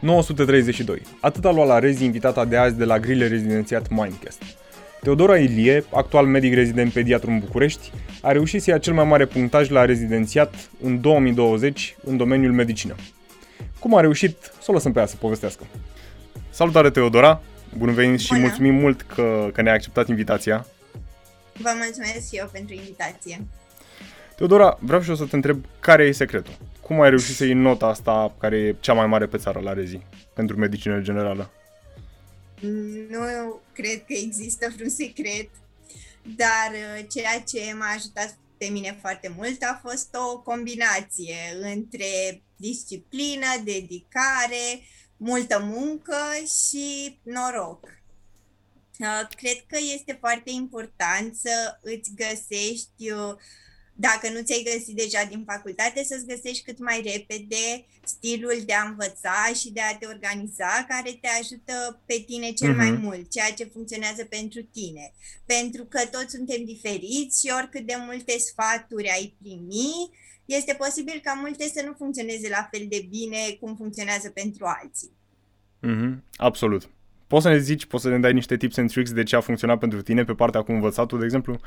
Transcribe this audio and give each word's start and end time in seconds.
932. 0.00 1.02
Atât 1.20 1.44
a 1.44 1.50
luat 1.50 1.66
la 1.66 1.78
rezi 1.78 2.04
invitata 2.04 2.44
de 2.44 2.56
azi 2.56 2.76
de 2.76 2.84
la 2.84 2.98
grile 2.98 3.26
rezidențiat 3.26 3.88
Mindcast. 3.88 4.42
Teodora 5.02 5.38
Ilie, 5.38 5.84
actual 5.92 6.26
medic 6.26 6.54
rezident 6.54 6.92
pediatru 6.92 7.30
în 7.30 7.38
București, 7.38 7.92
a 8.20 8.32
reușit 8.32 8.62
să 8.62 8.70
ia 8.70 8.78
cel 8.78 8.92
mai 8.92 9.04
mare 9.04 9.26
punctaj 9.26 9.68
la 9.68 9.84
rezidențiat 9.84 10.70
în 10.82 11.00
2020 11.00 11.96
în 12.04 12.16
domeniul 12.16 12.52
medicină. 12.52 12.94
Cum 13.78 13.96
a 13.96 14.00
reușit, 14.00 14.36
să 14.42 14.70
o 14.70 14.72
lăsăm 14.72 14.92
pe 14.92 14.98
ea 14.98 15.06
să 15.06 15.16
povestească. 15.16 15.64
Salutare 16.50 16.90
Teodora, 16.90 17.42
bun 17.76 17.92
venit 17.92 18.20
și 18.20 18.28
Bună. 18.28 18.40
mulțumim 18.40 18.74
mult 18.74 19.02
că, 19.02 19.50
că 19.52 19.62
ne-ai 19.62 19.74
acceptat 19.74 20.08
invitația. 20.08 20.66
Vă 21.52 21.70
mulțumesc 21.76 22.28
și 22.28 22.36
eu 22.36 22.48
pentru 22.52 22.74
invitație. 22.74 23.46
Teodora, 24.36 24.78
vreau 24.80 25.00
și 25.00 25.08
eu 25.08 25.14
să 25.14 25.24
te 25.24 25.36
întreb 25.36 25.64
care 25.80 26.04
e 26.04 26.12
secretul. 26.12 26.52
Cum 26.90 27.00
ai 27.00 27.08
reușit 27.08 27.34
să 27.34 27.44
iei 27.44 27.54
nota 27.54 27.86
asta 27.86 28.34
care 28.38 28.56
e 28.56 28.76
cea 28.80 28.92
mai 28.92 29.06
mare 29.06 29.26
pe 29.26 29.36
țară 29.36 29.60
la 29.60 29.72
rezi 29.72 30.00
pentru 30.34 30.56
medicină 30.56 31.00
generală? 31.00 31.50
Nu 33.08 33.60
cred 33.72 34.04
că 34.04 34.12
există 34.12 34.72
vreun 34.74 34.90
secret, 34.90 35.50
dar 36.36 36.70
uh, 36.72 37.04
ceea 37.10 37.42
ce 37.48 37.74
m-a 37.78 37.92
ajutat 37.96 38.38
pe 38.58 38.66
mine 38.66 38.98
foarte 39.00 39.34
mult 39.36 39.62
a 39.62 39.80
fost 39.82 40.16
o 40.32 40.38
combinație 40.38 41.36
între 41.60 42.42
disciplină, 42.56 43.46
dedicare, 43.64 44.82
multă 45.16 45.58
muncă 45.62 46.16
și 46.66 47.18
noroc. 47.22 47.84
Uh, 48.98 49.28
Cred 49.36 49.64
că 49.66 49.78
este 49.94 50.16
foarte 50.20 50.50
important 50.50 51.34
să 51.34 51.78
îți 51.82 52.10
găsești 52.14 53.10
uh, 53.10 53.34
dacă 54.06 54.26
nu 54.34 54.40
ți-ai 54.42 54.68
găsit 54.72 54.96
deja 54.96 55.22
din 55.32 55.42
facultate, 55.52 56.04
să-ți 56.04 56.26
găsești 56.26 56.64
cât 56.64 56.78
mai 56.78 56.98
repede 57.12 57.64
stilul 58.14 58.58
de 58.66 58.72
a 58.72 58.88
învăța 58.88 59.38
și 59.60 59.68
de 59.72 59.80
a 59.80 59.96
te 59.98 60.06
organiza 60.06 60.72
care 60.88 61.10
te 61.20 61.28
ajută 61.40 62.00
pe 62.06 62.16
tine 62.26 62.50
cel 62.50 62.74
mai 62.76 62.90
Mhm. 62.90 63.00
mult, 63.02 63.30
ceea 63.30 63.52
ce 63.58 63.64
funcționează 63.64 64.24
pentru 64.24 64.62
tine. 64.62 65.12
Pentru 65.46 65.84
că 65.84 66.00
toți 66.14 66.34
suntem 66.36 66.64
diferiți 66.64 67.40
și 67.40 67.52
oricât 67.58 67.86
de 67.86 67.96
multe 68.06 68.34
sfaturi 68.38 69.10
ai 69.16 69.36
primi, 69.42 69.92
este 70.44 70.74
posibil 70.74 71.20
ca 71.24 71.32
multe 71.44 71.64
să 71.74 71.82
nu 71.86 71.92
funcționeze 71.98 72.48
la 72.48 72.68
fel 72.72 72.84
de 72.88 73.06
bine 73.08 73.38
cum 73.60 73.76
funcționează 73.76 74.28
pentru 74.30 74.64
alții. 74.80 75.10
Mhm, 75.80 76.24
absolut. 76.36 76.88
Poți 77.26 77.42
să 77.42 77.48
ne 77.48 77.58
zici, 77.58 77.86
poți 77.86 78.02
să 78.02 78.08
ne 78.08 78.18
dai 78.18 78.32
niște 78.32 78.56
tips 78.56 78.76
and 78.76 78.90
tricks 78.90 79.12
de 79.12 79.22
ce 79.22 79.36
a 79.36 79.40
funcționat 79.40 79.78
pentru 79.78 80.02
tine 80.02 80.24
pe 80.24 80.34
partea 80.34 80.62
cu 80.62 80.72
învățatul, 80.72 81.18
de 81.18 81.24
exemplu? 81.24 81.60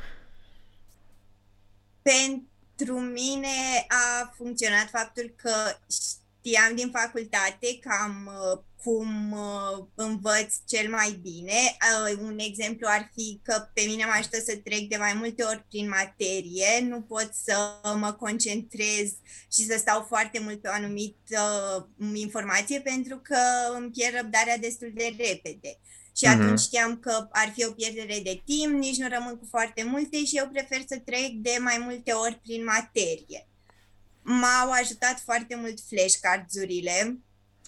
Pentru 2.12 3.00
mine 3.00 3.86
a 3.88 4.32
funcționat 4.36 4.88
faptul 4.90 5.34
că 5.36 5.54
știam 5.90 6.74
din 6.74 6.90
facultate 6.90 7.78
cam 7.80 8.26
uh, 8.26 8.60
cum 8.84 9.32
uh, 9.32 9.86
învăț 9.94 10.54
cel 10.66 10.90
mai 10.90 11.18
bine. 11.22 11.52
Uh, 12.12 12.18
Un 12.20 12.38
exemplu 12.38 12.86
ar 12.90 13.10
fi 13.14 13.40
că 13.42 13.68
pe 13.74 13.82
mine 13.86 14.04
mă 14.04 14.12
ajută 14.18 14.38
să 14.38 14.56
trec 14.56 14.88
de 14.88 14.96
mai 14.96 15.12
multe 15.14 15.42
ori 15.42 15.64
prin 15.68 15.88
materie, 15.88 16.80
nu 16.88 17.00
pot 17.00 17.30
să 17.44 17.56
mă 17.98 18.12
concentrez 18.12 19.12
și 19.52 19.64
să 19.66 19.76
stau 19.78 20.04
foarte 20.08 20.38
mult 20.38 20.60
pe 20.60 20.68
o 20.68 20.72
anumită 20.72 21.42
uh, 21.98 22.06
informație 22.14 22.80
pentru 22.80 23.20
că 23.22 23.38
îmi 23.76 23.90
pierd 23.90 24.14
răbdarea 24.16 24.58
destul 24.58 24.90
de 24.94 25.14
repede. 25.18 25.78
Și 26.16 26.26
Mhm. 26.26 26.40
atunci 26.40 26.60
știam 26.60 26.98
că 26.98 27.28
ar 27.30 27.52
fi 27.54 27.64
o 27.64 27.70
pierdere 27.72 28.20
de 28.24 28.42
timp, 28.44 28.72
nici 28.78 28.96
nu 28.96 29.08
rămân 29.08 29.36
cu 29.38 29.46
foarte 29.50 29.82
multe 29.82 30.24
și 30.24 30.36
eu 30.36 30.48
prefer 30.48 30.82
să 30.88 30.98
trec 31.04 31.30
de 31.32 31.56
mai 31.60 31.78
multe 31.78 32.12
ori 32.12 32.38
prin 32.42 32.64
materie. 32.64 33.46
M-au 34.22 34.70
ajutat 34.70 35.20
foarte 35.24 35.54
mult 35.54 35.78
flashcards-urile. 35.80 37.18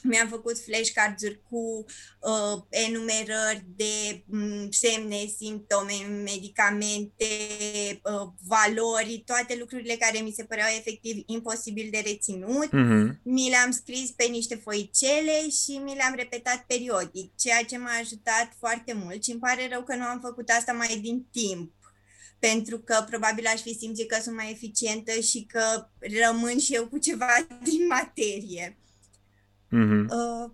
Mi-am 0.07 0.29
făcut 0.29 0.59
flashcards-uri 0.59 1.41
cu 1.51 1.85
uh, 2.21 2.63
enumerări 2.69 3.65
de 3.77 4.23
m, 4.27 4.69
semne, 4.71 5.27
simptome, 5.37 5.93
medicamente, 6.25 7.25
uh, 8.03 8.29
valori, 8.47 9.23
toate 9.27 9.57
lucrurile 9.59 9.95
care 9.95 10.19
mi 10.19 10.33
se 10.37 10.45
păreau 10.45 10.69
efectiv 10.79 11.23
imposibil 11.27 11.89
de 11.91 12.03
reținut 12.07 12.73
Mhm. 12.73 13.21
mi 13.23 13.49
le-am 13.49 13.71
scris 13.71 14.11
pe 14.11 14.25
niște 14.25 14.55
foicele 14.55 15.49
și 15.65 15.71
mi 15.85 15.95
le-am 15.95 16.15
repetat 16.17 16.65
periodic, 16.67 17.37
ceea 17.37 17.63
ce 17.65 17.79
m-a 17.79 17.99
ajutat 18.01 18.53
foarte 18.59 18.93
mult 18.93 19.25
și 19.25 19.31
îmi 19.31 19.41
pare 19.41 19.69
rău 19.73 19.83
că 19.83 19.95
nu 19.95 20.05
am 20.05 20.21
făcut 20.21 20.49
asta 20.49 20.73
mai 20.73 20.99
din 21.03 21.27
timp, 21.33 21.73
pentru 22.39 22.79
că 22.79 23.05
probabil 23.11 23.47
aș 23.47 23.61
fi 23.61 23.75
simțit 23.79 24.09
că 24.11 24.19
sunt 24.23 24.37
mai 24.37 24.51
eficientă 24.51 25.13
și 25.21 25.47
că 25.49 25.89
rămân 26.27 26.59
și 26.59 26.75
eu 26.75 26.87
cu 26.89 26.99
ceva 26.99 27.47
din 27.71 27.87
materie. 27.87 28.79
Mhm. 29.69 30.11
Uh, 30.11 30.51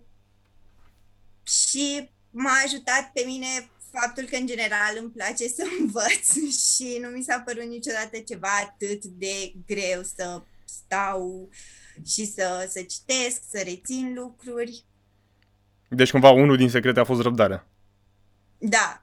și 1.43 2.09
m-a 2.29 2.51
ajutat 2.65 3.11
pe 3.13 3.23
mine 3.25 3.69
faptul 3.91 4.23
că 4.23 4.35
în 4.35 4.45
general 4.45 4.97
îmi 4.99 5.09
place 5.09 5.47
să 5.47 5.63
învăț 5.79 6.31
și 6.67 6.97
nu 7.01 7.07
mi 7.07 7.23
s-a 7.23 7.39
părut 7.45 7.63
niciodată 7.63 8.17
ceva 8.27 8.47
atât 8.61 9.03
de 9.03 9.53
greu 9.65 10.01
să 10.15 10.41
stau 10.65 11.49
și 12.05 12.25
să, 12.25 12.67
să 12.69 12.79
citesc, 12.81 13.41
să 13.49 13.61
rețin 13.63 14.13
lucruri. 14.15 14.85
Deci 15.87 16.11
cumva 16.11 16.29
unul 16.29 16.57
din 16.57 16.69
secrete 16.69 16.99
a 16.99 17.03
fost 17.03 17.21
răbdarea. 17.21 17.67
Da. 18.57 19.02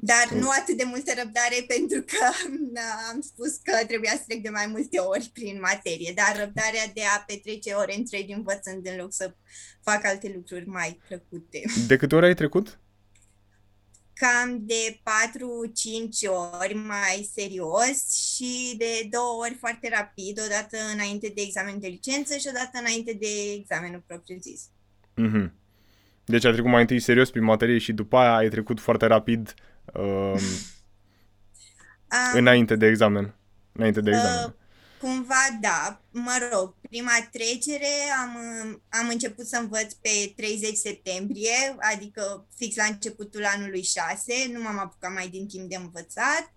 Dar 0.00 0.28
Mm. 0.32 0.38
nu 0.38 0.48
atât 0.60 0.76
de 0.76 0.84
multă 0.84 1.12
răbdare 1.16 1.64
pentru 1.74 2.00
că 2.02 2.24
na, 2.72 2.80
am 3.12 3.20
spus 3.20 3.56
că 3.62 3.86
trebuia 3.86 4.10
să 4.10 4.22
trec 4.26 4.42
de 4.42 4.48
mai 4.48 4.66
multe 4.66 4.98
ori 4.98 5.30
prin 5.32 5.58
materie, 5.60 6.12
dar 6.14 6.36
răbdarea 6.38 6.86
de 6.94 7.02
a 7.16 7.20
petrece 7.26 7.72
ore 7.72 7.94
întregi 7.96 8.32
învățând 8.32 8.86
în 8.86 8.96
loc 8.96 9.12
să 9.12 9.34
fac 9.82 10.04
alte 10.06 10.32
lucruri 10.34 10.66
mai 10.68 11.00
plăcute. 11.08 11.62
De 11.86 11.96
câte 11.96 12.14
ori 12.14 12.26
ai 12.26 12.34
trecut? 12.34 12.78
cam 14.20 14.58
de 14.66 15.00
4-5 15.02 16.28
ori 16.60 16.74
mai 16.74 17.30
serios 17.34 18.12
și 18.34 18.74
de 18.78 19.08
două 19.10 19.40
ori 19.44 19.54
foarte 19.58 19.88
rapid, 19.88 20.40
o 20.44 20.48
dată 20.48 20.76
înainte 20.94 21.32
de 21.34 21.40
examen 21.42 21.80
de 21.80 21.86
licență 21.86 22.36
și 22.36 22.46
o 22.48 22.52
dată 22.52 22.70
înainte 22.72 23.12
de 23.12 23.26
examenul 23.58 24.02
propriu-zis. 24.06 24.60
Mhm. 25.14 25.52
Deci 26.24 26.44
ai 26.44 26.52
trecut 26.52 26.70
mai 26.70 26.80
întâi 26.80 27.00
serios 27.00 27.30
prin 27.30 27.42
materie 27.44 27.78
și 27.78 27.92
după 27.92 28.16
aia 28.16 28.36
ai 28.36 28.48
trecut 28.48 28.80
foarte 28.80 29.06
rapid 29.06 29.54
um, 29.94 30.38
Am, 32.08 32.32
înainte 32.32 32.76
de 32.76 32.86
examen. 32.86 33.34
Înainte 33.72 34.00
de 34.00 34.10
Uh, 34.10 34.16
examen. 34.16 34.54
Cumva, 35.00 35.58
da, 35.60 36.00
mă 36.10 36.48
rog, 36.52 36.74
prima 36.80 37.28
trecere 37.32 37.92
am, 38.22 38.36
am 38.88 39.08
început 39.08 39.46
să 39.46 39.56
învăț 39.56 39.92
pe 39.92 40.32
30 40.36 40.76
septembrie, 40.76 41.76
adică 41.94 42.46
fix 42.56 42.76
la 42.76 42.84
începutul 42.84 43.44
anului 43.44 43.82
6, 43.82 44.50
nu 44.52 44.62
m-am 44.62 44.78
apucat 44.78 45.12
mai 45.12 45.28
din 45.28 45.46
timp 45.48 45.68
de 45.68 45.76
învățat, 45.76 46.52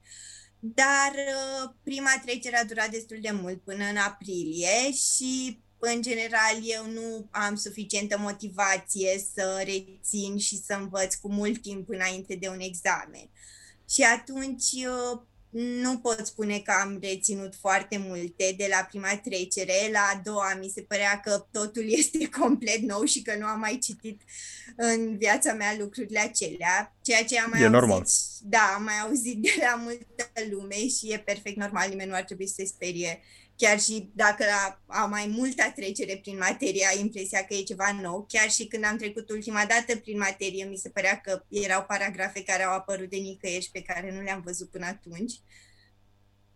dar 0.59 1.11
uh, 1.11 1.71
prima 1.83 2.21
trecere 2.25 2.57
a 2.57 2.65
durat 2.65 2.89
destul 2.89 3.17
de 3.21 3.31
mult, 3.31 3.61
până 3.63 3.83
în 3.89 3.97
aprilie 3.97 4.91
și 4.91 5.61
în 5.81 6.01
general 6.01 6.59
eu 6.63 6.85
nu 6.91 7.27
am 7.31 7.55
suficientă 7.55 8.17
motivație 8.17 9.25
să 9.33 9.63
rețin 9.65 10.37
și 10.37 10.61
să 10.65 10.73
învăț 10.73 11.15
cu 11.15 11.31
mult 11.31 11.61
timp 11.61 11.89
înainte 11.89 12.35
de 12.35 12.47
un 12.47 12.59
examen. 12.59 13.29
Și 13.89 14.01
atunci 14.01 14.71
uh, 14.71 15.19
nu 15.51 15.97
pot 15.97 16.25
spune 16.25 16.59
că 16.59 16.73
am 16.81 16.97
reținut 17.01 17.55
foarte 17.55 17.97
multe 17.97 18.53
de 18.57 18.67
la 18.69 18.85
prima 18.89 19.21
trecere. 19.23 19.73
La 19.91 19.99
a 19.99 20.21
doua 20.23 20.57
mi 20.59 20.71
se 20.75 20.81
părea 20.81 21.19
că 21.19 21.47
totul 21.51 21.83
este 21.99 22.29
complet 22.39 22.79
nou 22.79 23.03
și 23.03 23.21
că 23.21 23.35
nu 23.39 23.45
am 23.45 23.59
mai 23.59 23.77
citit 23.81 24.21
în 24.75 25.17
viața 25.17 25.53
mea 25.53 25.75
lucrurile 25.79 26.19
acelea, 26.19 26.95
ceea 27.01 27.23
ce 27.23 27.39
am 27.39 27.49
mai 27.49 27.61
E 27.61 27.65
auzit, 27.65 27.79
normal. 27.79 28.05
da, 28.43 28.73
am 28.75 28.83
mai 28.83 28.99
auzit 29.03 29.41
de 29.41 29.53
la 29.59 29.75
multă 29.75 30.31
lume 30.51 30.75
și 30.87 31.11
e 31.11 31.19
perfect 31.19 31.57
normal, 31.57 31.89
nimeni 31.89 32.09
nu 32.09 32.15
ar 32.15 32.23
trebui 32.23 32.47
să 32.47 32.53
se 32.57 32.65
sperie. 32.65 33.19
Chiar 33.61 33.79
și 33.79 34.11
dacă 34.13 34.45
la 34.45 34.81
a 34.85 35.05
mai 35.05 35.27
multa 35.27 35.71
trecere 35.75 36.17
prin 36.17 36.37
materie 36.37 36.87
ai 36.89 36.99
impresia 36.99 37.43
că 37.45 37.53
e 37.53 37.63
ceva 37.63 37.91
nou, 38.01 38.25
chiar 38.29 38.49
și 38.49 38.65
când 38.65 38.85
am 38.85 38.97
trecut 38.97 39.29
ultima 39.29 39.65
dată 39.65 39.99
prin 39.99 40.17
materie, 40.17 40.65
mi 40.65 40.77
se 40.77 40.89
părea 40.89 41.21
că 41.21 41.45
erau 41.49 41.83
paragrafe 41.83 42.43
care 42.43 42.63
au 42.63 42.73
apărut 42.73 43.09
de 43.09 43.17
nicăieri 43.17 43.63
și 43.63 43.71
pe 43.71 43.81
care 43.81 44.11
nu 44.11 44.21
le-am 44.21 44.41
văzut 44.45 44.69
până 44.69 44.85
atunci. 44.85 45.31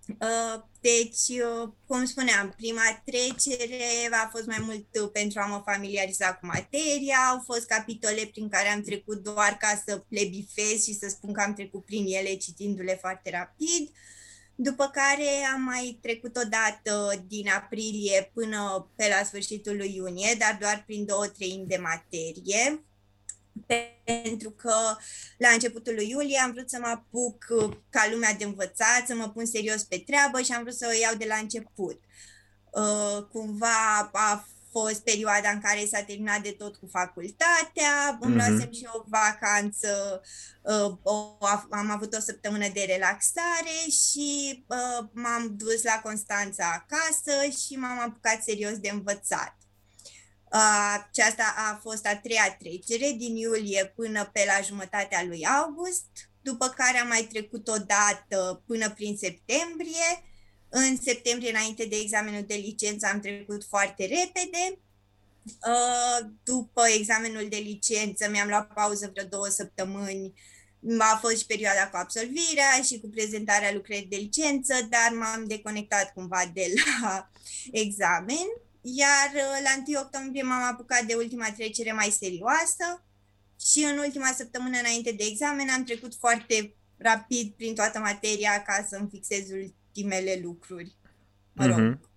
Uh, 0.07 0.63
Deci, 0.81 1.39
uh, 1.41 1.69
cum 1.87 2.05
spuneam, 2.05 2.53
prima 2.57 3.01
trecere 3.05 4.09
a 4.11 4.29
fost 4.31 4.45
mai 4.45 4.59
mult 4.61 4.87
uh, 5.01 5.09
pentru 5.13 5.39
a 5.39 5.45
mă 5.45 5.61
familiariza 5.65 6.33
cu 6.33 6.45
materia, 6.45 7.17
au 7.31 7.41
fost 7.45 7.65
capitole 7.65 8.29
prin 8.31 8.49
care 8.49 8.67
am 8.67 8.81
trecut 8.81 9.23
doar 9.23 9.57
ca 9.59 9.81
să 9.85 10.03
le 10.07 10.23
bifez 10.23 10.83
și 10.83 10.93
să 10.93 11.07
spun 11.09 11.33
că 11.33 11.41
am 11.41 11.53
trecut 11.53 11.85
prin 11.85 12.05
ele 12.05 12.35
citindu-le 12.35 12.97
foarte 13.01 13.29
rapid. 13.29 13.89
După 14.55 14.91
care 14.93 15.45
am 15.53 15.61
mai 15.61 15.99
trecut 16.01 16.37
o 16.37 16.47
dată 16.49 17.23
din 17.27 17.47
aprilie 17.49 18.31
până 18.33 18.91
pe 18.95 19.13
la 19.17 19.25
sfârșitul 19.25 19.75
lui 19.75 19.95
iunie, 19.95 20.35
dar 20.39 20.57
doar 20.59 20.83
prin 20.85 21.05
două 21.05 21.27
treimi 21.27 21.67
de 21.67 21.77
materie 21.77 22.85
pentru 23.67 24.49
că 24.49 24.73
la 25.37 25.49
începutul 25.49 25.93
lui 25.93 26.09
iulie 26.09 26.39
am 26.39 26.51
vrut 26.51 26.69
să 26.69 26.77
mă 26.81 26.87
apuc 26.87 27.45
uh, 27.49 27.77
ca 27.89 28.07
lumea 28.11 28.33
de 28.33 28.43
învățat, 28.43 29.03
să 29.07 29.15
mă 29.15 29.29
pun 29.29 29.45
serios 29.45 29.83
pe 29.83 30.03
treabă 30.05 30.41
și 30.41 30.51
am 30.51 30.61
vrut 30.61 30.75
să 30.75 30.87
o 30.89 30.99
iau 31.01 31.15
de 31.15 31.25
la 31.25 31.35
început. 31.35 31.99
Uh, 32.71 33.23
cumva 33.31 34.09
a 34.11 34.47
fost 34.79 35.03
perioada 35.03 35.49
în 35.49 35.61
care 35.61 35.85
s-a 35.85 36.01
terminat 36.03 36.41
de 36.41 36.51
tot 36.51 36.75
cu 36.75 36.87
facultatea, 36.91 38.17
îmi 38.19 38.33
mm-hmm. 38.33 38.35
luasem 38.35 38.71
și 38.71 38.87
o 38.93 39.03
vacanță, 39.05 40.21
uh, 40.61 40.97
o, 41.03 41.37
am 41.69 41.89
avut 41.91 42.13
o 42.13 42.19
săptămână 42.19 42.67
de 42.73 42.83
relaxare 42.87 43.77
și 44.01 44.63
uh, 44.67 45.07
m-am 45.13 45.55
dus 45.57 45.83
la 45.83 45.99
Constanța 46.03 46.65
acasă 46.73 47.49
și 47.65 47.75
m-am 47.75 47.99
apucat 47.99 48.43
serios 48.43 48.77
de 48.77 48.89
învățat. 48.89 49.55
Uh, 50.51 51.05
aceasta 51.09 51.53
a 51.57 51.79
fost 51.81 52.05
a 52.05 52.15
treia 52.15 52.57
trecere 52.59 53.11
din 53.17 53.35
iulie 53.35 53.93
până 53.95 54.29
pe 54.33 54.43
la 54.47 54.61
jumătatea 54.63 55.23
lui 55.23 55.45
august, 55.45 56.05
după 56.41 56.67
care 56.67 56.97
am 56.97 57.07
mai 57.07 57.27
trecut 57.31 57.67
o 57.67 57.77
dată 57.77 58.63
până 58.67 58.89
prin 58.89 59.17
septembrie. 59.17 60.23
În 60.77 60.97
septembrie, 61.01 61.49
înainte 61.49 61.85
de 61.85 61.95
examenul 61.95 62.43
de 62.47 62.53
licență, 62.53 63.07
am 63.11 63.19
trecut 63.19 63.63
foarte 63.63 64.05
repede. 64.05 64.79
Uh, 65.43 66.27
după 66.43 66.81
examenul 66.97 67.47
de 67.49 67.55
licență 67.55 68.29
mi-am 68.29 68.47
luat 68.47 68.73
pauză 68.73 69.09
vreo 69.13 69.25
două 69.25 69.47
săptămâni. 69.47 70.33
A 70.97 71.17
fost 71.21 71.37
și 71.37 71.45
perioada 71.45 71.89
cu 71.89 71.97
absolvirea 71.97 72.81
și 72.83 72.99
cu 72.99 73.07
prezentarea 73.07 73.73
lucrării 73.73 74.05
de 74.05 74.15
licență, 74.15 74.73
dar 74.89 75.11
m-am 75.17 75.45
deconectat 75.47 76.13
cumva 76.13 76.51
de 76.53 76.73
la 77.01 77.31
examen. 77.71 78.47
Iar 78.81 79.31
uh, 79.33 79.59
la 79.63 79.83
1 79.87 79.99
octombrie 79.99 80.43
m-am 80.43 80.63
apucat 80.63 81.03
de 81.03 81.13
ultima 81.13 81.51
trecere 81.51 81.91
mai 81.91 82.15
serioasă 82.19 83.05
și 83.61 83.83
în 83.83 83.97
ultima 83.97 84.33
săptămână 84.37 84.77
înainte 84.77 85.11
de 85.11 85.23
examen 85.23 85.69
am 85.69 85.83
trecut 85.83 86.15
foarte 86.15 86.75
rapid 86.97 87.53
prin 87.53 87.75
toată 87.75 87.99
materia 87.99 88.61
ca 88.61 88.87
să-mi 88.89 89.09
fixez 89.11 89.49
ultimele 89.95 90.39
lucruri. 90.43 90.95
Mă 91.53 91.65
rog. 91.65 91.79
Mm-hmm. 91.79 92.13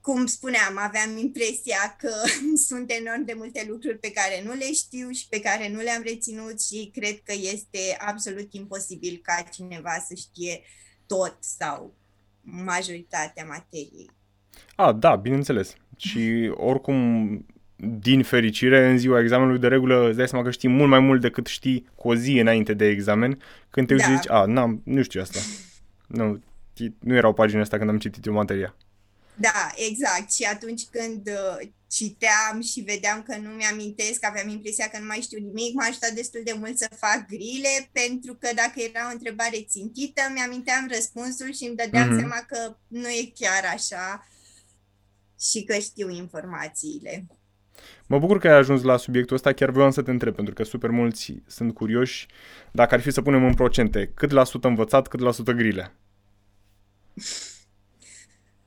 Cum 0.00 0.26
spuneam, 0.26 0.78
aveam 0.78 1.16
impresia 1.16 1.96
că 1.98 2.10
sunt 2.68 2.90
enorm 2.90 3.24
de 3.24 3.34
multe 3.36 3.66
lucruri 3.68 3.98
pe 3.98 4.10
care 4.10 4.42
nu 4.44 4.52
le 4.52 4.72
știu 4.72 5.10
și 5.10 5.28
pe 5.28 5.40
care 5.40 5.68
nu 5.68 5.80
le-am 5.80 6.02
reținut 6.04 6.62
și 6.62 6.90
cred 6.94 7.20
că 7.22 7.32
este 7.52 7.96
absolut 7.98 8.52
imposibil 8.52 9.20
ca 9.22 9.44
cineva 9.52 10.04
să 10.08 10.14
știe 10.14 10.60
tot 11.06 11.36
sau 11.40 11.94
majoritatea 12.40 13.44
materiei. 13.44 14.10
A, 14.74 14.92
da, 14.92 15.16
bineînțeles. 15.16 15.74
Și 15.96 16.52
oricum, 16.54 16.96
din 17.76 18.22
fericire, 18.22 18.90
în 18.90 18.98
ziua 18.98 19.20
examenului 19.20 19.60
de 19.60 19.68
regulă 19.68 20.08
îți 20.08 20.16
dai 20.16 20.28
seama 20.28 20.44
că 20.44 20.50
știi 20.50 20.68
mult 20.68 20.90
mai 20.90 21.00
mult 21.00 21.20
decât 21.20 21.46
știi 21.46 21.88
cu 21.94 22.08
o 22.08 22.14
zi 22.14 22.38
înainte 22.38 22.74
de 22.74 22.86
examen, 22.86 23.42
când 23.70 23.86
te 23.86 23.92
uiți 23.92 24.06
da. 24.06 24.12
și 24.12 24.16
zici, 24.16 24.30
a, 24.30 24.44
n-am, 24.44 24.80
nu 24.84 25.02
știu 25.02 25.20
asta. 25.20 25.38
Nu, 26.06 26.42
nu 26.98 27.14
erau 27.14 27.32
paginile 27.32 27.62
astea 27.62 27.78
când 27.78 27.90
am 27.90 27.98
citit 27.98 28.26
eu 28.26 28.32
materia. 28.32 28.76
Da, 29.34 29.72
exact. 29.74 30.32
Și 30.32 30.44
atunci 30.44 30.82
când 30.90 31.28
uh, 31.28 31.68
citeam 31.90 32.60
și 32.62 32.80
vedeam 32.80 33.22
că 33.22 33.36
nu 33.36 33.48
mi-amintesc, 33.48 34.24
aveam 34.24 34.48
impresia 34.48 34.88
că 34.88 34.98
nu 34.98 35.06
mai 35.06 35.20
știu 35.20 35.38
nimic, 35.38 35.74
m-a 35.74 35.84
ajutat 35.84 36.10
destul 36.10 36.40
de 36.44 36.54
mult 36.58 36.78
să 36.78 36.88
fac 36.96 37.26
grile, 37.26 37.88
pentru 37.92 38.34
că 38.34 38.48
dacă 38.54 38.80
era 38.80 39.08
o 39.08 39.12
întrebare 39.12 39.64
țintită, 39.68 40.22
mi-aminteam 40.34 40.88
răspunsul 40.90 41.52
și 41.52 41.64
îmi 41.64 41.76
dădeam 41.76 42.08
mm-hmm. 42.08 42.18
seama 42.18 42.44
că 42.48 42.76
nu 42.86 43.08
e 43.08 43.32
chiar 43.34 43.64
așa 43.74 44.28
și 45.40 45.64
că 45.64 45.78
știu 45.78 46.10
informațiile. 46.10 47.26
Mă 48.06 48.18
bucur 48.18 48.38
că 48.38 48.48
ai 48.48 48.56
ajuns 48.56 48.82
la 48.82 48.96
subiectul 48.96 49.36
ăsta, 49.36 49.52
chiar 49.52 49.70
vreau 49.70 49.90
să 49.90 50.02
te 50.02 50.10
întreb, 50.10 50.34
pentru 50.34 50.54
că 50.54 50.62
super 50.62 50.90
mulți 50.90 51.34
sunt 51.46 51.74
curioși 51.74 52.26
dacă 52.72 52.94
ar 52.94 53.00
fi 53.00 53.10
să 53.10 53.22
punem 53.22 53.44
în 53.44 53.54
procente, 53.54 54.10
cât 54.14 54.30
la 54.30 54.44
sută 54.44 54.68
învățat, 54.68 55.08
cât 55.08 55.20
la 55.20 55.32
sută 55.32 55.52
grile? 55.52 55.92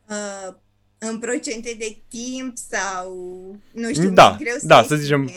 Uh, 0.10 0.56
în 0.98 1.20
procente 1.20 1.76
de 1.78 1.98
timp 2.08 2.58
sau, 2.58 3.14
nu 3.72 3.94
știu, 3.94 4.10
da, 4.10 4.36
greu 4.40 4.56
să 4.58 4.68
da, 4.68 4.84
să 4.84 4.96
zicem, 4.96 5.28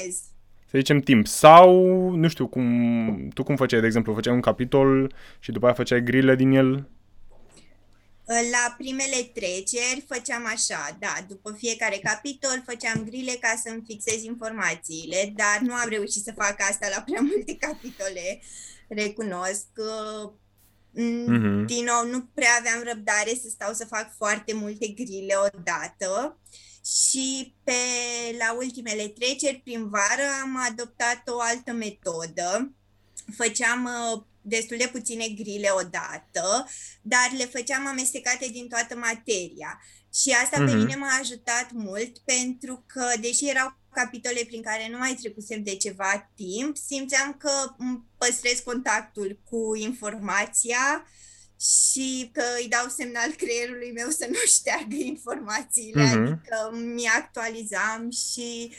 să 0.66 0.78
zicem 0.78 1.00
timp. 1.00 1.26
Sau, 1.26 2.10
nu 2.10 2.28
știu, 2.28 2.46
cum, 2.46 3.28
tu 3.34 3.42
cum 3.42 3.56
făceai, 3.56 3.80
de 3.80 3.86
exemplu, 3.86 4.14
făceai 4.14 4.34
un 4.34 4.40
capitol 4.40 5.14
și 5.38 5.52
după 5.52 5.64
aia 5.64 5.74
făceai 5.74 6.02
grile 6.02 6.34
din 6.34 6.50
el? 6.50 6.88
La 8.50 8.74
primele 8.78 9.22
treceri 9.34 10.04
făceam 10.08 10.46
așa, 10.46 10.96
da, 10.98 11.14
după 11.28 11.52
fiecare 11.58 11.98
capitol 12.02 12.62
făceam 12.66 13.04
grile 13.04 13.32
ca 13.40 13.60
să-mi 13.64 13.82
fixez 13.86 14.22
informațiile, 14.22 15.32
dar 15.36 15.58
nu 15.60 15.74
am 15.74 15.88
reușit 15.88 16.22
să 16.22 16.32
fac 16.36 16.56
asta 16.70 16.88
la 16.94 17.02
prea 17.02 17.20
multe 17.20 17.56
capitole, 17.56 18.40
recunosc. 18.88 19.66
Mm-hmm. 20.94 21.64
Din 21.66 21.84
nou, 21.84 22.06
nu 22.10 22.22
prea 22.34 22.56
aveam 22.58 22.82
răbdare 22.82 23.30
să 23.42 23.48
stau 23.48 23.72
să 23.72 23.84
fac 23.84 24.14
foarte 24.16 24.52
multe 24.52 24.86
grile 24.86 25.34
odată 25.34 26.38
și 26.84 27.54
pe 27.64 27.72
la 28.38 28.54
ultimele 28.54 29.08
treceri, 29.08 29.60
prin 29.64 29.88
vară, 29.88 30.28
am 30.42 30.56
adoptat 30.70 31.22
o 31.26 31.40
altă 31.40 31.72
metodă. 31.72 32.72
Făceam 33.36 33.84
uh, 33.84 34.22
destul 34.42 34.76
de 34.76 34.88
puține 34.92 35.28
grile 35.28 35.68
odată, 35.78 36.68
dar 37.02 37.30
le 37.36 37.44
făceam 37.44 37.86
amestecate 37.86 38.48
din 38.52 38.68
toată 38.68 38.96
materia. 38.96 39.80
Și 40.14 40.30
asta 40.30 40.56
mm-hmm. 40.56 40.66
pe 40.66 40.70
mhm. 40.70 40.78
mine 40.78 40.96
m-a 40.96 41.18
ajutat 41.20 41.70
mult 41.72 42.18
pentru 42.18 42.84
că, 42.86 43.04
deși 43.20 43.48
erau 43.48 43.76
capitole 43.92 44.44
prin 44.46 44.62
care 44.62 44.88
nu 44.90 44.98
mai 44.98 45.14
trecusem 45.20 45.62
de 45.62 45.76
ceva 45.76 46.32
timp, 46.36 46.76
simțeam 46.76 47.36
că 47.38 47.50
păstrez 48.18 48.58
contactul 48.58 49.40
cu 49.50 49.74
informația 49.74 51.06
și 51.60 52.30
că 52.32 52.42
îi 52.58 52.68
dau 52.68 52.88
semnal 52.88 53.30
creierului 53.30 53.92
meu 53.92 54.08
să 54.08 54.26
nu 54.28 54.38
șteargă 54.46 54.94
informațiile, 54.94 56.08
mm-hmm. 56.08 56.12
adică 56.12 56.70
mi-actualizam 56.94 58.10
și 58.10 58.68
uh, 58.70 58.76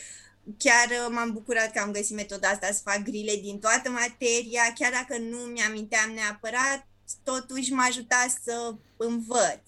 chiar 0.57 0.87
uh, 0.89 1.13
m-am 1.15 1.31
bucurat 1.31 1.71
că 1.71 1.79
am 1.79 1.91
găsit 1.91 2.15
metoda 2.15 2.47
asta 2.47 2.67
să 2.71 2.81
fac 2.83 3.03
grile 3.03 3.35
din 3.41 3.59
toată 3.59 3.89
materia, 3.89 4.63
chiar 4.75 4.91
dacă 4.91 5.21
nu 5.31 5.37
mi-aminteam 5.37 6.09
neapărat, 6.15 6.87
totuși 7.23 7.73
m-a 7.73 7.85
ajutat 7.87 8.29
să 8.43 8.73
învăț. 8.97 9.67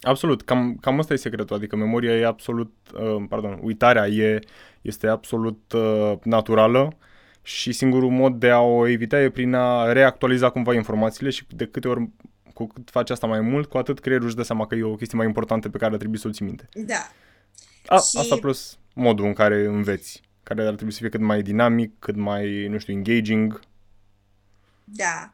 Absolut, 0.00 0.42
cam, 0.42 0.76
cam 0.80 0.98
asta 0.98 1.12
e 1.12 1.16
secretul, 1.16 1.56
adică 1.56 1.76
memoria 1.76 2.16
e 2.16 2.26
absolut, 2.26 2.72
uh, 2.94 3.24
pardon, 3.28 3.58
uitarea 3.62 4.06
e, 4.06 4.40
este 4.82 5.06
absolut 5.06 5.72
uh, 5.72 6.12
naturală 6.22 6.96
și 7.42 7.72
singurul 7.72 8.10
mod 8.10 8.34
de 8.34 8.50
a 8.50 8.60
o 8.60 8.86
evita 8.86 9.20
e 9.20 9.30
prin 9.30 9.54
a 9.54 9.92
reactualiza 9.92 10.50
cumva 10.50 10.74
informațiile 10.74 11.30
și 11.30 11.44
de 11.50 11.66
câte 11.66 11.88
ori 11.88 12.08
cu 12.54 12.66
cât 12.66 12.90
faci 12.90 13.10
asta 13.10 13.26
mai 13.26 13.40
mult, 13.40 13.68
cu 13.68 13.78
atât 13.78 13.98
creierul 14.00 14.26
își 14.26 14.36
dă 14.36 14.42
seama 14.42 14.66
că 14.66 14.74
e 14.74 14.82
o 14.82 14.94
chestie 14.94 15.18
mai 15.18 15.26
importantă 15.26 15.68
pe 15.68 15.78
care 15.78 15.96
trebuie 15.96 16.18
să 16.18 16.28
o 16.28 16.30
ții 16.30 16.44
minte. 16.44 16.68
Da. 16.74 17.10
A, 17.88 17.98
și... 17.98 18.16
Asta 18.18 18.36
plus 18.36 18.78
modul 18.94 19.26
în 19.26 19.32
care 19.32 19.64
înveți, 19.64 20.22
care 20.42 20.66
ar 20.66 20.74
trebui 20.74 20.92
să 20.92 20.98
fie 20.98 21.08
cât 21.08 21.20
mai 21.20 21.42
dinamic, 21.42 21.98
cât 21.98 22.16
mai, 22.16 22.66
nu 22.66 22.78
știu, 22.78 22.92
engaging. 22.92 23.60
Da. 24.84 25.32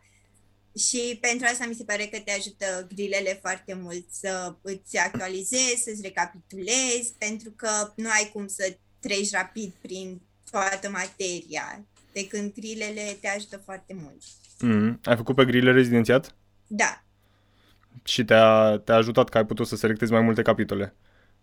Și 0.78 1.18
pentru 1.20 1.46
asta 1.50 1.66
mi 1.68 1.74
se 1.74 1.84
pare 1.84 2.04
că 2.04 2.18
te 2.18 2.30
ajută 2.30 2.86
grilele 2.94 3.38
foarte 3.40 3.74
mult 3.74 4.04
să 4.10 4.54
îți 4.62 4.98
actualizezi, 4.98 5.82
să-ți 5.82 6.02
recapitulezi, 6.02 7.14
pentru 7.18 7.50
că 7.56 7.92
nu 7.96 8.08
ai 8.08 8.30
cum 8.32 8.46
să 8.46 8.76
treci 9.00 9.30
rapid 9.30 9.72
prin 9.80 10.20
toată 10.50 10.90
materia, 10.90 11.84
de 12.12 12.26
când 12.26 12.52
grilele 12.54 13.16
te 13.20 13.28
ajută 13.28 13.56
foarte 13.64 13.96
mult. 14.02 14.22
Mm-hmm. 14.64 15.00
Ai 15.04 15.16
făcut 15.16 15.34
pe 15.34 15.44
grile 15.44 15.72
rezidențiat? 15.72 16.34
Da. 16.66 17.02
Și 18.04 18.24
te-a, 18.24 18.78
te-a 18.84 18.94
ajutat 18.94 19.28
că 19.28 19.38
ai 19.38 19.46
putut 19.46 19.66
să 19.66 19.76
selectezi 19.76 20.12
mai 20.12 20.20
multe 20.20 20.42
capitole? 20.42 20.94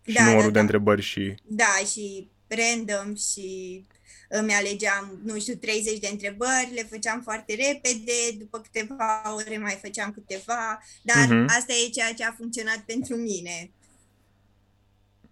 Și 0.06 0.14
da, 0.14 0.24
numărul 0.24 0.42
da, 0.42 0.48
de 0.48 0.54
da. 0.54 0.60
întrebări 0.60 1.02
și... 1.02 1.36
Da, 1.44 1.74
și 1.94 2.28
random 2.48 3.16
și 3.16 3.86
îmi 4.30 4.54
alegeam, 4.54 5.20
nu 5.24 5.40
știu, 5.40 5.56
30 5.56 6.00
de 6.00 6.08
întrebări, 6.12 6.72
le 6.74 6.88
făceam 6.90 7.22
foarte 7.22 7.56
repede, 7.56 8.38
după 8.40 8.62
câteva 8.62 9.36
ore 9.36 9.58
mai 9.58 9.80
făceam 9.82 10.12
câteva, 10.12 10.84
dar 11.02 11.26
uh-huh. 11.26 11.46
asta 11.48 11.74
e 11.86 11.90
ceea 11.90 12.14
ce 12.14 12.26
a 12.26 12.32
funcționat 12.38 12.78
pentru 12.86 13.16
mine. 13.16 13.72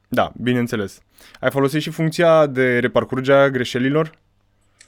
Da, 0.08 0.34
bineînțeles. 0.42 1.02
Ai 1.40 1.52
folosit 1.52 1.82
și 1.82 1.90
funcția 1.90 2.46
de 2.46 2.80
reparcurge 2.80 3.32
a 3.32 3.50
greșelilor? 3.50 4.20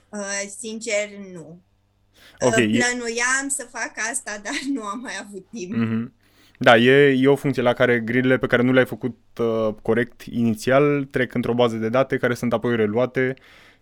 Uh, 0.10 0.44
sincer, 0.60 1.10
nu. 1.34 1.62
Okay. 2.40 2.66
Uh, 2.66 2.78
plănuiam 2.78 3.48
să 3.48 3.68
fac 3.72 3.92
asta, 4.12 4.40
dar 4.44 4.54
nu 4.74 4.84
am 4.84 5.00
mai 5.00 5.14
avut 5.22 5.46
timp. 5.52 5.74
Uh-huh. 5.74 6.21
Da, 6.64 6.78
e, 6.78 7.18
e 7.22 7.28
o 7.28 7.36
funcție 7.36 7.62
la 7.62 7.74
care 7.74 8.00
grilele 8.00 8.38
pe 8.38 8.48
care 8.48 8.62
nu 8.62 8.72
le-ai 8.72 8.86
făcut 8.86 9.18
uh, 9.38 9.74
corect 9.82 10.22
inițial 10.22 11.04
trec 11.04 11.34
într-o 11.34 11.54
bază 11.54 11.76
de 11.76 11.90
date 11.90 12.18
care 12.18 12.34
sunt 12.34 12.54
apoi 12.54 12.76
reluate 12.76 13.34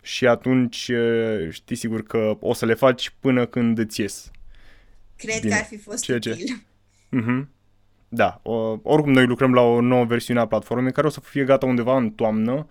și 0.02 0.26
atunci 0.26 0.88
uh, 0.88 1.48
știi 1.50 1.76
sigur 1.76 2.02
că 2.02 2.36
o 2.40 2.52
să 2.52 2.66
le 2.66 2.74
faci 2.74 3.12
până 3.20 3.46
când 3.46 3.78
îți 3.78 4.00
ies. 4.00 4.30
Cred 5.16 5.40
Bine. 5.40 5.52
că 5.52 5.58
ar 5.58 5.64
fi 5.64 5.76
fost 5.76 6.04
Ceea 6.04 6.16
util. 6.16 6.34
Ce? 6.34 6.54
Uh-huh. 7.16 7.46
Da, 8.08 8.40
o, 8.42 8.78
oricum 8.82 9.12
noi 9.12 9.26
lucrăm 9.26 9.54
la 9.54 9.60
o 9.60 9.80
nouă 9.80 10.04
versiune 10.04 10.40
a 10.40 10.46
platformei 10.46 10.92
care 10.92 11.06
o 11.06 11.10
să 11.10 11.20
fie 11.20 11.44
gata 11.44 11.66
undeva 11.66 11.96
în 11.96 12.10
toamnă 12.10 12.66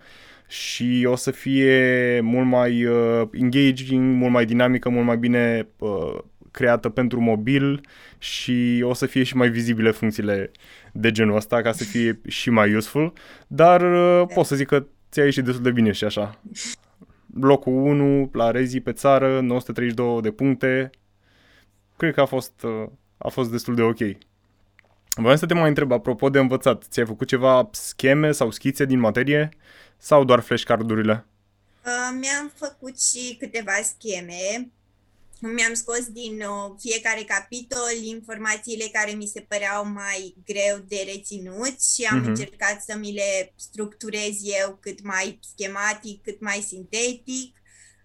și 0.48 1.06
o 1.08 1.16
să 1.16 1.30
fie 1.30 2.20
mult 2.20 2.46
mai 2.46 2.84
uh, 2.84 3.28
engaging, 3.32 4.16
mult 4.16 4.32
mai 4.32 4.44
dinamică, 4.44 4.88
mult 4.88 5.06
mai 5.06 5.16
bine 5.16 5.68
uh, 5.78 6.18
creată 6.50 6.88
pentru 6.88 7.20
mobil 7.20 7.80
și 8.18 8.82
o 8.84 8.94
să 8.94 9.06
fie 9.06 9.22
și 9.22 9.36
mai 9.36 9.48
vizibile 9.48 9.90
funcțiile 9.90 10.50
de 10.92 11.10
genul 11.10 11.36
ăsta 11.36 11.62
ca 11.62 11.72
să 11.72 11.84
fie 11.84 12.20
și 12.28 12.50
mai 12.50 12.74
useful, 12.74 13.12
dar 13.46 13.80
uh, 13.80 14.28
pot 14.34 14.46
să 14.46 14.56
zic 14.56 14.66
că 14.66 14.86
ți-a 15.10 15.24
ieșit 15.24 15.44
destul 15.44 15.62
de 15.62 15.70
bine 15.70 15.92
și 15.92 16.04
așa. 16.04 16.40
Locul 17.34 17.72
1 17.72 18.30
la 18.32 18.50
Rezi 18.50 18.80
pe 18.80 18.92
țară, 18.92 19.40
932 19.40 20.20
de 20.20 20.30
puncte. 20.30 20.90
Cred 21.96 22.14
că 22.14 22.20
a 22.20 22.26
fost, 22.26 22.62
uh, 22.62 22.88
a 23.18 23.28
fost 23.28 23.50
destul 23.50 23.74
de 23.74 23.82
ok. 23.82 23.98
Vreau 25.16 25.36
să 25.36 25.46
te 25.46 25.54
mai 25.54 25.68
întreb, 25.68 25.92
apropo 25.92 26.30
de 26.30 26.38
învățat, 26.38 26.84
ți-ai 26.88 27.06
făcut 27.06 27.28
ceva 27.28 27.68
scheme 27.72 28.32
sau 28.32 28.50
schițe 28.50 28.84
din 28.84 28.98
materie 28.98 29.48
sau 29.96 30.24
doar 30.24 30.40
flashcard-urile? 30.40 31.24
Uh, 31.84 32.18
mi-am 32.20 32.52
făcut 32.54 33.00
și 33.00 33.36
câteva 33.38 33.72
scheme. 33.82 34.70
Mi-am 35.40 35.74
scos 35.74 36.04
din 36.06 36.40
uh, 36.40 36.74
fiecare 36.78 37.22
capitol 37.24 37.94
informațiile 38.02 38.84
care 38.92 39.10
mi 39.10 39.26
se 39.26 39.40
păreau 39.40 39.86
mai 39.86 40.34
greu 40.46 40.78
de 40.88 41.02
reținut 41.12 41.82
și 41.94 42.04
am 42.04 42.22
uh-huh. 42.22 42.26
încercat 42.26 42.82
să 42.82 42.96
mi 42.96 43.12
le 43.12 43.52
structurez 43.56 44.34
eu 44.42 44.78
cât 44.80 45.02
mai 45.02 45.38
schematic, 45.52 46.22
cât 46.22 46.40
mai 46.40 46.64
sintetic 46.68 47.60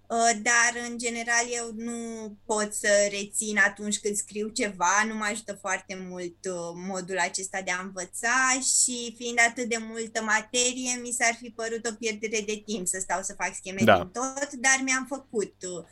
Uh, 0.07 0.31
dar 0.41 0.89
în 0.89 0.97
general 0.97 1.45
eu 1.49 1.71
nu 1.75 1.97
pot 2.45 2.73
să 2.73 2.87
rețin 3.09 3.57
atunci 3.57 3.99
când 3.99 4.15
scriu 4.15 4.47
ceva, 4.47 5.03
nu 5.07 5.15
mă 5.15 5.25
ajută 5.29 5.53
foarte 5.53 6.05
mult 6.09 6.45
uh, 6.45 6.71
modul 6.73 7.17
acesta 7.17 7.61
de 7.61 7.71
a 7.71 7.81
învăța 7.81 8.59
și 8.61 9.13
fiind 9.17 9.39
atât 9.49 9.69
de 9.69 9.77
multă 9.79 10.21
materie, 10.21 10.99
mi 11.01 11.15
s-ar 11.19 11.37
fi 11.41 11.49
părut 11.49 11.85
o 11.85 11.95
pierdere 11.99 12.43
de 12.45 12.61
timp 12.65 12.87
să 12.87 12.97
stau 13.01 13.21
să 13.21 13.33
fac 13.37 13.55
scheme 13.55 13.81
da. 13.83 13.95
din 13.95 14.07
tot, 14.07 14.51
dar 14.51 14.81
mi-am 14.83 15.05
făcut, 15.09 15.53
uh, 15.61 15.85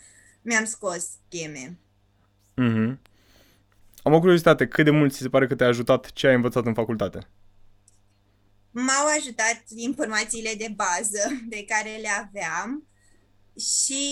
mi-am 0.43 0.65
scos 0.65 1.07
scheme. 1.27 1.77
Mm-hmm. 2.61 2.97
Am 4.03 4.13
o 4.13 4.19
curiozitate, 4.19 4.67
cât 4.67 4.85
de 4.85 4.91
mult 4.91 5.13
ți 5.13 5.21
se 5.21 5.29
pare 5.29 5.47
că 5.47 5.55
te-a 5.55 5.67
ajutat 5.67 6.11
ce 6.11 6.27
ai 6.27 6.35
învățat 6.35 6.65
în 6.65 6.73
facultate? 6.73 7.27
M-au 8.71 9.05
ajutat 9.17 9.63
informațiile 9.75 10.53
de 10.57 10.73
bază 10.75 11.21
de 11.53 11.65
care 11.67 11.97
le 12.01 12.09
aveam 12.09 12.87
și 13.59 14.03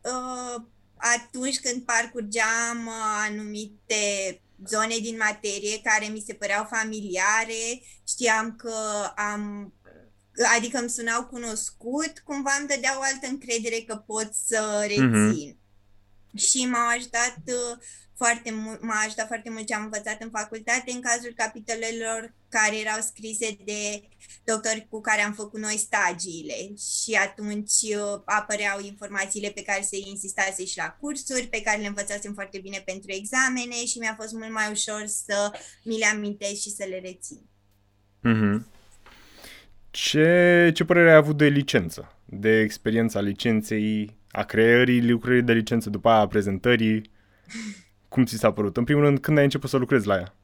uh, 0.00 0.62
atunci 0.96 1.60
când 1.60 1.82
parcurgeam 1.82 2.86
uh, 2.86 3.28
anumite 3.28 4.40
zone 4.66 4.96
din 4.98 5.16
materie 5.16 5.80
care 5.82 6.06
mi 6.06 6.24
se 6.26 6.34
păreau 6.34 6.68
familiare, 6.70 7.82
știam 8.08 8.56
că 8.56 8.74
am 9.16 9.72
adică 10.56 10.78
îmi 10.78 10.90
sunau 10.90 11.24
cunoscut, 11.24 12.12
cumva 12.24 12.50
îmi 12.58 12.68
dădeau 12.68 13.00
altă 13.00 13.26
încredere 13.26 13.84
că 13.86 13.96
pot 13.96 14.28
să 14.46 14.84
rețin. 14.86 15.52
Mm-hmm. 15.52 15.65
Și 16.36 16.66
m-au 16.66 16.88
ajutat 16.88 17.36
uh, 17.46 17.78
foarte 18.16 18.52
mult, 18.52 18.82
m-a 18.82 19.00
ajutat 19.04 19.26
foarte 19.26 19.50
mult 19.50 19.66
ce 19.66 19.74
am 19.74 19.82
învățat 19.82 20.22
în 20.22 20.30
facultate 20.30 20.90
în 20.94 21.00
cazul 21.00 21.32
capitolelor 21.36 22.34
care 22.48 22.78
erau 22.78 23.00
scrise 23.00 23.56
de 23.64 24.02
doctori 24.44 24.86
cu 24.90 25.00
care 25.00 25.20
am 25.20 25.32
făcut 25.32 25.60
noi 25.60 25.76
stagiile 25.76 26.54
și 27.04 27.12
atunci 27.26 27.80
uh, 27.96 28.20
apăreau 28.24 28.80
informațiile 28.80 29.50
pe 29.50 29.62
care 29.62 29.82
se 29.82 29.96
insistase 29.96 30.64
și 30.64 30.76
la 30.76 30.96
cursuri, 31.00 31.46
pe 31.46 31.60
care 31.60 31.80
le 31.80 31.86
învățasem 31.86 32.32
foarte 32.32 32.58
bine 32.58 32.82
pentru 32.84 33.10
examene 33.12 33.84
și 33.86 33.98
mi-a 33.98 34.14
fost 34.20 34.32
mult 34.32 34.52
mai 34.52 34.70
ușor 34.70 35.04
să 35.06 35.50
mi 35.84 35.98
le 35.98 36.06
amintesc 36.06 36.60
și 36.60 36.70
să 36.70 36.84
le 36.88 37.00
rețin. 37.00 37.40
Mm-hmm. 38.28 38.74
Ce, 39.90 40.70
ce 40.74 40.84
părere 40.84 41.10
ai 41.10 41.16
avut 41.16 41.36
de 41.36 41.46
licență? 41.46 42.12
De 42.24 42.60
experiența 42.60 43.20
licenței, 43.20 44.16
a 44.36 44.44
creării 44.44 45.08
lucrării 45.10 45.42
de 45.42 45.52
licență, 45.52 45.90
după 45.90 46.08
aia 46.08 46.18
a 46.18 46.26
prezentării? 46.26 47.10
Cum 48.08 48.24
ți 48.24 48.36
s-a 48.36 48.52
părut? 48.52 48.76
În 48.76 48.84
primul 48.84 49.02
rând, 49.02 49.18
când 49.18 49.38
ai 49.38 49.44
început 49.44 49.70
să 49.70 49.76
lucrezi 49.76 50.06
la 50.06 50.14
ea? 50.14 50.34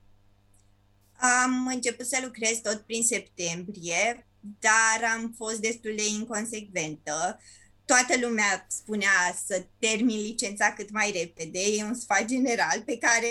Am 1.45 1.67
început 1.67 2.07
să 2.07 2.19
lucrez 2.25 2.61
tot 2.63 2.81
prin 2.81 3.03
septembrie, 3.03 4.27
dar 4.41 5.11
am 5.15 5.35
fost 5.37 5.61
destul 5.61 5.93
de 5.97 6.03
inconsecventă. 6.19 7.41
Toată 7.85 8.27
lumea 8.27 8.67
spunea 8.69 9.37
să 9.47 9.65
termin 9.79 10.21
licența 10.21 10.73
cât 10.77 10.91
mai 10.91 11.13
repede. 11.21 11.59
E 11.79 11.85
un 11.85 11.95
sfat 11.95 12.25
general 12.25 12.83
pe 12.85 12.99
care 12.99 13.31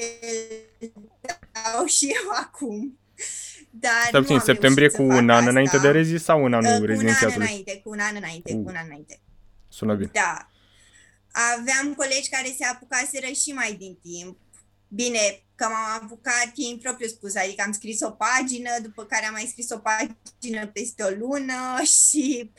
îl 0.79 0.91
dau 1.51 1.85
și 1.85 2.05
eu 2.05 2.29
acum. 2.43 2.99
Dar 3.69 3.91
Stai 4.07 4.21
puțin, 4.21 4.39
septembrie 4.39 4.89
cu 4.89 5.01
un 5.01 5.29
an 5.29 5.29
asta. 5.29 5.49
înainte 5.49 5.77
de 5.77 5.91
rezi 5.91 6.17
sau 6.17 6.43
un 6.43 6.53
an 6.53 6.65
uh, 6.65 6.81
rezidențiatului? 6.81 7.47
Cu 7.47 7.49
un 7.49 7.49
an 7.49 7.55
înainte, 7.55 7.81
cu 7.83 7.89
un 7.89 7.99
an 7.99 8.15
înainte, 8.15 8.53
uh, 8.53 8.63
cu 8.63 8.69
un 8.69 8.75
an 8.75 8.85
înainte. 8.85 9.19
Sună 9.67 9.93
bine. 9.93 10.09
Da. 10.13 10.50
Aveam 11.31 11.93
colegi 11.93 12.29
care 12.29 12.55
se 12.57 12.65
apucaseră 12.65 13.27
și 13.27 13.51
mai 13.51 13.73
din 13.73 13.97
timp. 14.01 14.37
Bine, 14.87 15.43
că 15.55 15.67
m-am 15.67 16.03
apucat 16.03 16.51
în 16.71 16.77
propriu 16.77 17.07
spus, 17.07 17.35
adică 17.35 17.63
am 17.65 17.71
scris 17.71 18.01
o 18.01 18.09
pagină, 18.09 18.69
după 18.81 19.05
care 19.05 19.25
am 19.25 19.33
mai 19.33 19.47
scris 19.49 19.69
o 19.69 19.77
pagină 19.77 20.67
peste 20.67 21.03
o 21.03 21.09
lună 21.09 21.83
și 21.99 22.51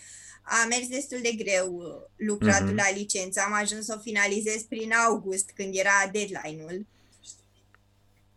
a 0.42 0.66
mers 0.68 0.88
destul 0.88 1.18
de 1.22 1.32
greu 1.32 1.92
lucratul 2.16 2.72
mm-hmm. 2.72 2.84
la 2.84 2.90
licență. 2.90 3.40
Am 3.40 3.52
ajuns 3.52 3.84
să 3.84 3.94
o 3.98 4.00
finalizez 4.00 4.62
prin 4.62 4.92
august, 4.92 5.50
când 5.54 5.74
era 5.74 6.10
deadline-ul. 6.12 6.86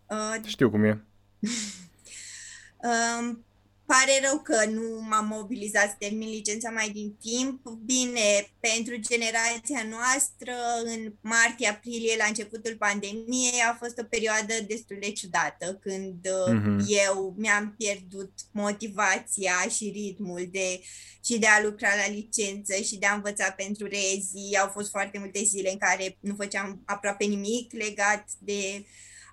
Uh, 0.05 0.45
Știu 0.45 0.69
cum 0.69 0.83
e. 0.83 1.03
uh, 2.89 3.37
Pare 3.85 4.27
rău 4.27 4.39
că 4.39 4.65
nu 4.65 5.01
m-am 5.09 5.27
mobilizat 5.27 5.89
să 5.89 5.95
termin 5.99 6.29
licența 6.29 6.69
mai 6.69 6.89
din 6.89 7.15
timp. 7.15 7.69
Bine, 7.69 8.49
pentru 8.59 8.95
generația 8.95 9.85
noastră, 9.89 10.53
în 10.83 11.13
martie-aprilie, 11.21 12.15
la 12.17 12.25
începutul 12.25 12.75
pandemiei, 12.77 13.61
a 13.69 13.77
fost 13.79 13.97
o 13.97 14.03
perioadă 14.03 14.53
destul 14.67 14.97
de 14.99 15.11
ciudată, 15.11 15.79
când 15.81 16.27
mm-hmm. 16.27 17.07
eu 17.07 17.35
mi-am 17.37 17.75
pierdut 17.77 18.31
motivația 18.51 19.55
și 19.75 19.91
ritmul 19.93 20.47
de 20.51 20.81
și 21.25 21.37
de 21.37 21.47
a 21.47 21.61
lucra 21.61 21.89
la 21.95 22.13
licență 22.13 22.75
și 22.75 22.97
de 22.97 23.05
a 23.05 23.13
învăța 23.13 23.51
pentru 23.51 23.87
rezi. 23.87 24.57
Au 24.61 24.69
fost 24.73 24.89
foarte 24.89 25.17
multe 25.19 25.43
zile 25.43 25.71
în 25.71 25.77
care 25.77 26.17
nu 26.19 26.35
făceam 26.35 26.81
aproape 26.85 27.25
nimic 27.25 27.73
legat 27.73 28.29
de 28.39 28.85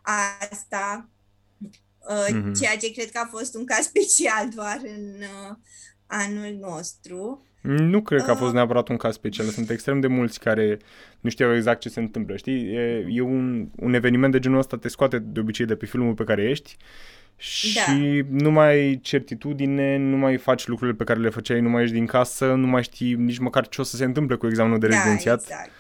asta 0.03 1.11
mm-hmm. 2.09 2.53
ceea 2.61 2.77
ce 2.77 2.93
cred 2.93 3.11
că 3.11 3.21
a 3.25 3.29
fost 3.31 3.55
un 3.55 3.65
caz 3.65 3.85
special 3.93 4.49
doar 4.55 4.81
în 4.83 5.21
uh, 5.21 5.57
anul 6.07 6.57
nostru. 6.61 7.47
Nu 7.63 8.03
cred 8.03 8.23
că 8.23 8.31
a 8.31 8.35
fost 8.35 8.49
uh, 8.49 8.55
neapărat 8.55 8.89
un 8.89 8.97
caz 8.97 9.15
special. 9.15 9.47
Sunt 9.47 9.71
extrem 9.71 10.01
de 10.01 10.07
mulți 10.07 10.41
care 10.41 10.79
nu 11.21 11.31
știau 11.31 11.55
exact 11.55 11.81
ce 11.81 11.89
se 11.89 12.01
întâmplă. 12.01 12.37
Știi, 12.37 12.75
e, 12.75 13.07
e 13.11 13.21
un, 13.21 13.69
un 13.77 13.95
eveniment 13.95 14.33
de 14.33 14.39
genul 14.39 14.59
ăsta 14.59 14.77
te 14.77 14.89
scoate 14.89 15.19
de 15.19 15.41
obicei 15.41 15.67
de 15.67 15.77
pe 15.77 15.87
filmul 15.87 16.15
pe 16.15 16.25
care 16.25 16.43
ești 16.43 16.77
și 17.37 17.75
da. 17.75 17.93
nu 18.31 18.51
mai 18.51 18.69
ai 18.69 19.01
certitudine, 19.01 19.97
nu 19.97 20.17
mai 20.17 20.37
faci 20.37 20.67
lucrurile 20.67 20.97
pe 20.97 21.05
care 21.05 21.21
le 21.21 21.29
făceai, 21.29 21.61
nu 21.61 21.69
mai 21.69 21.83
ești 21.83 21.95
din 21.95 22.07
casă, 22.07 22.47
nu 22.47 22.67
mai 22.67 22.83
știi 22.83 23.15
nici 23.15 23.39
măcar 23.39 23.69
ce 23.69 23.81
o 23.81 23.85
să 23.85 23.97
se 23.97 24.05
întâmple 24.05 24.37
cu 24.37 24.47
examenul 24.47 24.79
de 24.79 24.87
da, 24.87 24.95
rezidențiat. 24.95 25.41
Exact. 25.41 25.71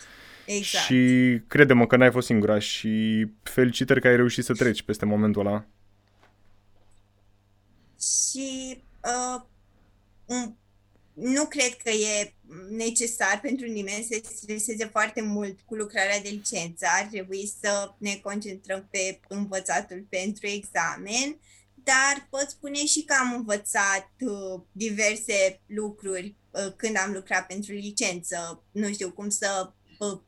Exact. 0.46 0.84
Și 0.84 1.40
crede-mă 1.48 1.86
că 1.86 1.96
n-ai 1.96 2.10
fost 2.10 2.26
singura 2.26 2.58
și 2.58 3.26
felicitări 3.42 4.00
că 4.00 4.08
ai 4.08 4.16
reușit 4.16 4.44
să 4.44 4.52
treci 4.52 4.82
peste 4.82 5.04
momentul 5.04 5.46
ăla 5.46 5.66
și 8.02 8.82
uh, 9.04 9.42
un, 10.26 10.54
nu 11.12 11.46
cred 11.46 11.76
că 11.76 11.90
e 11.90 12.34
necesar 12.70 13.40
pentru 13.40 13.66
nimeni 13.66 14.06
să 14.10 14.20
se 14.24 14.34
streseze 14.34 14.84
foarte 14.84 15.20
mult 15.20 15.58
cu 15.64 15.74
lucrarea 15.74 16.20
de 16.20 16.28
licență. 16.28 16.86
Ar 17.00 17.08
trebui 17.10 17.52
să 17.60 17.94
ne 17.98 18.14
concentrăm 18.22 18.88
pe 18.90 19.20
învățatul 19.28 20.06
pentru 20.08 20.46
examen, 20.46 21.36
dar 21.74 22.26
pot 22.30 22.46
spune 22.48 22.86
și 22.86 23.02
că 23.02 23.14
am 23.20 23.34
învățat 23.34 24.10
uh, 24.20 24.60
diverse 24.72 25.60
lucruri 25.66 26.34
uh, 26.50 26.72
când 26.76 26.96
am 26.96 27.12
lucrat 27.12 27.46
pentru 27.46 27.72
licență. 27.72 28.62
Nu 28.72 28.92
știu 28.92 29.10
cum 29.10 29.28
să 29.28 29.72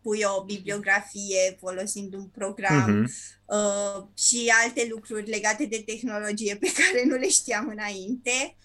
pui 0.03 0.23
o 0.37 0.45
bibliografie 0.45 1.57
folosind 1.61 2.15
un 2.15 2.27
program 2.27 3.07
uh-huh. 3.07 3.11
uh, 3.45 4.05
și 4.15 4.53
alte 4.63 4.87
lucruri 4.91 5.31
legate 5.31 5.65
de 5.65 5.83
tehnologie 5.87 6.57
pe 6.57 6.73
care 6.79 7.05
nu 7.05 7.17
le 7.17 7.29
știam 7.29 7.69
înainte, 7.69 8.57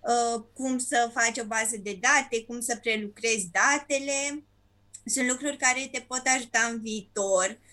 uh, 0.00 0.42
cum 0.52 0.78
să 0.78 1.10
faci 1.14 1.38
o 1.38 1.44
bază 1.44 1.76
de 1.82 1.98
date, 2.00 2.44
cum 2.44 2.60
să 2.60 2.78
prelucrezi 2.82 3.48
datele. 3.52 4.44
Sunt 5.04 5.28
lucruri 5.28 5.56
care 5.56 5.88
te 5.92 6.00
pot 6.00 6.22
ajuta 6.36 6.68
în 6.72 6.80
viitor 6.80 7.58
Uh, 7.58 7.65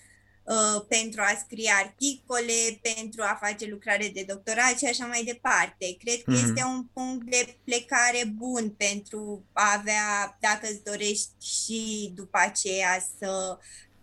pentru 0.88 1.20
a 1.20 1.40
scrie 1.44 1.70
articole, 1.84 2.58
pentru 2.82 3.22
a 3.22 3.38
face 3.40 3.66
lucrare 3.70 4.10
de 4.14 4.24
doctorat 4.28 4.74
și 4.78 4.86
așa 4.86 5.06
mai 5.06 5.22
departe. 5.26 5.96
Cred 6.02 6.22
că 6.22 6.32
mm-hmm. 6.32 6.44
este 6.48 6.62
un 6.64 6.82
punct 6.92 7.30
de 7.30 7.56
plecare 7.64 8.22
bun 8.36 8.74
pentru 8.76 9.44
a 9.52 9.74
avea, 9.78 10.36
dacă 10.40 10.66
îți 10.70 10.84
dorești 10.84 11.30
și 11.40 12.12
după 12.14 12.38
aceea 12.48 13.04
să 13.18 13.58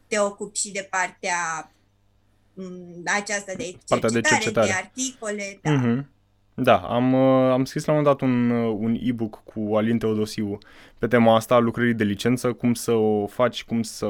te 0.07 0.19
ocupi 0.19 0.59
și 0.59 0.71
de 0.71 0.87
partea 0.89 1.71
mm, 2.53 3.03
aceasta 3.05 3.53
de 3.57 3.63
cercetare, 3.63 4.19
de, 4.19 4.27
cercetare. 4.27 4.67
de 4.67 4.73
articole. 4.73 5.59
Da. 5.61 5.71
Mm-hmm. 5.71 6.19
Da, 6.53 6.77
am, 6.77 7.13
uh, 7.13 7.51
am 7.51 7.65
scris 7.65 7.85
la 7.85 7.93
un 7.93 7.99
moment 7.99 8.19
dat 8.19 8.29
un, 8.29 8.49
uh, 8.49 8.75
un 8.79 8.97
e-book 9.01 9.43
cu 9.43 9.75
Alin 9.75 9.97
Teodosiu 9.97 10.57
pe 10.97 11.07
tema 11.07 11.35
asta, 11.35 11.57
lucrării 11.57 11.93
de 11.93 12.03
licență, 12.03 12.53
cum 12.53 12.73
să 12.73 12.91
o 12.91 13.27
faci, 13.27 13.63
cum 13.63 13.83
să 13.83 14.05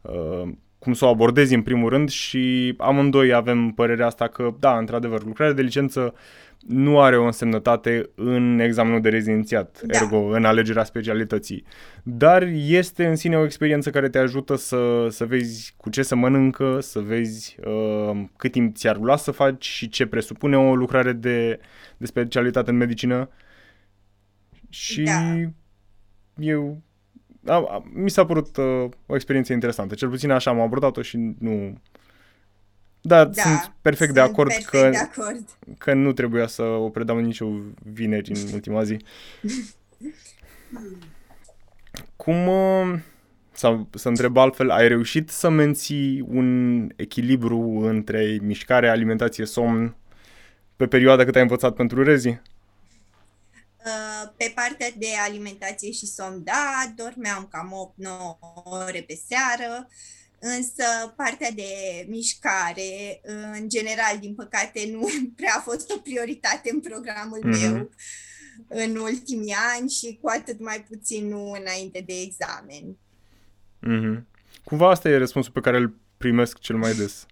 uh, 0.00 0.48
cum 0.80 0.92
să 0.92 1.04
o 1.04 1.08
abordezi 1.08 1.54
în 1.54 1.62
primul 1.62 1.88
rând 1.88 2.08
și 2.08 2.74
amândoi 2.78 3.32
avem 3.32 3.70
părerea 3.70 4.06
asta 4.06 4.28
că, 4.28 4.54
da, 4.58 4.78
într-adevăr, 4.78 5.24
lucrarea 5.24 5.54
de 5.54 5.62
licență 5.62 6.14
nu 6.66 7.00
are 7.00 7.16
o 7.16 7.24
însemnătate 7.24 8.10
în 8.14 8.58
examenul 8.58 9.00
de 9.00 9.08
rezidențiat, 9.08 9.80
da. 9.82 9.98
ergo 9.98 10.16
în 10.16 10.44
alegerea 10.44 10.84
specialității. 10.84 11.64
Dar 12.02 12.42
este 12.66 13.06
în 13.06 13.16
sine 13.16 13.36
o 13.36 13.44
experiență 13.44 13.90
care 13.90 14.08
te 14.08 14.18
ajută 14.18 14.56
să, 14.56 15.06
să 15.10 15.24
vezi 15.24 15.74
cu 15.76 15.90
ce 15.90 16.02
să 16.02 16.14
mănâncă, 16.14 16.80
să 16.80 17.00
vezi 17.00 17.56
uh, 17.64 18.22
cât 18.36 18.52
timp 18.52 18.76
ți-ar 18.76 18.96
lua 18.98 19.16
să 19.16 19.30
faci 19.30 19.66
și 19.66 19.88
ce 19.88 20.06
presupune 20.06 20.56
o 20.56 20.74
lucrare 20.74 21.12
de, 21.12 21.60
de 21.96 22.06
specialitate 22.06 22.70
în 22.70 22.76
medicină. 22.76 23.28
Și 24.68 25.02
da. 25.02 25.36
eu 26.36 26.82
a, 27.46 27.54
a, 27.54 27.82
mi 27.92 28.10
s-a 28.10 28.24
părut 28.24 28.56
uh, 28.56 28.88
o 29.06 29.14
experiență 29.14 29.52
interesantă. 29.52 29.94
Cel 29.94 30.08
puțin 30.08 30.30
așa 30.30 30.50
am 30.50 30.60
abordat-o 30.60 31.02
și 31.02 31.34
nu... 31.38 31.78
Da, 33.00 33.24
da 33.24 33.42
sunt 33.42 33.72
perfect 33.82 34.12
sunt 34.12 34.14
de 34.14 34.20
acord, 34.20 34.48
perfect 34.48 34.68
că, 34.68 34.88
de 34.90 34.96
acord 34.96 35.44
că 35.78 35.94
nu 35.94 36.12
trebuia 36.12 36.46
să 36.46 36.62
o 36.62 36.88
predau 36.88 37.18
nicio 37.18 37.48
vineri 37.92 38.30
în 38.30 38.52
ultima 38.52 38.82
zi. 38.82 38.96
Cum, 42.16 42.46
uh, 42.46 42.98
sau 43.52 43.88
să 43.94 44.08
întreb 44.08 44.36
altfel, 44.36 44.70
ai 44.70 44.88
reușit 44.88 45.28
să 45.28 45.48
menții 45.48 46.24
un 46.28 46.88
echilibru 46.96 47.60
între 47.82 48.38
mișcare, 48.42 48.88
alimentație, 48.88 49.44
somn 49.44 49.94
pe 50.76 50.86
perioada 50.86 51.24
cât 51.24 51.36
ai 51.36 51.42
învățat 51.42 51.74
pentru 51.74 52.02
rezi? 52.02 52.40
Uh, 54.24 54.32
pe 54.36 54.52
partea 54.54 54.90
de 54.96 55.06
alimentație 55.26 55.92
și 55.92 56.06
somn, 56.06 56.44
da, 56.44 56.92
dormeam 56.96 57.48
cam 57.50 57.94
8-9 57.96 58.08
ore 58.64 59.04
pe 59.06 59.20
seară, 59.28 59.88
însă 60.38 61.14
partea 61.16 61.50
de 61.50 61.70
mișcare, 62.08 63.20
în 63.52 63.68
general, 63.68 64.18
din 64.20 64.34
păcate, 64.34 64.88
nu 64.92 65.08
prea 65.36 65.54
a 65.56 65.60
fost 65.60 65.90
o 65.90 65.98
prioritate 65.98 66.70
în 66.72 66.80
programul 66.80 67.38
mm-hmm. 67.38 67.60
meu 67.60 67.90
în 68.68 68.96
ultimii 68.96 69.54
ani 69.76 69.90
și 69.90 70.18
cu 70.22 70.28
atât 70.28 70.60
mai 70.60 70.84
puțin 70.88 71.28
nu 71.28 71.50
înainte 71.60 72.02
de 72.06 72.12
examen. 72.20 72.96
Mm-hmm. 73.86 74.24
Cumva 74.64 74.90
asta 74.90 75.08
e 75.08 75.16
răspunsul 75.16 75.52
pe 75.52 75.60
care 75.60 75.76
îl 75.76 75.94
primesc 76.16 76.58
cel 76.58 76.76
mai 76.76 76.94
des. 76.94 77.26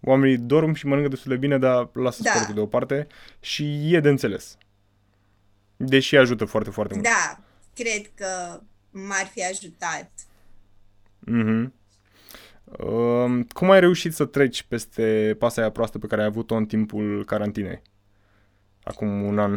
Oamenii 0.00 0.38
dorm 0.38 0.72
și 0.72 0.86
mănâncă 0.86 1.08
destul 1.08 1.30
de 1.30 1.38
bine, 1.38 1.58
dar 1.58 1.90
lasă 1.92 2.22
da. 2.22 2.30
sportul 2.30 2.54
deoparte 2.54 3.06
și 3.40 3.94
e 3.94 4.00
de 4.00 4.08
înțeles. 4.08 4.58
Deși 5.82 6.16
ajută 6.16 6.44
foarte, 6.44 6.70
foarte 6.70 6.94
mult. 6.94 7.06
Da, 7.06 7.40
cred 7.74 8.10
că 8.14 8.60
m-ar 8.90 9.26
fi 9.26 9.44
ajutat. 9.44 10.10
Mm-hmm. 11.26 11.70
Uh, 12.64 13.46
cum 13.52 13.70
ai 13.70 13.80
reușit 13.80 14.14
să 14.14 14.24
treci 14.24 14.62
peste 14.62 15.36
pasa 15.38 15.60
aia 15.60 15.70
proastă 15.70 15.98
pe 15.98 16.06
care 16.06 16.20
ai 16.20 16.26
avut-o 16.26 16.54
în 16.54 16.66
timpul 16.66 17.24
carantinei? 17.24 17.82
Acum 18.82 19.22
un 19.22 19.38
an. 19.38 19.52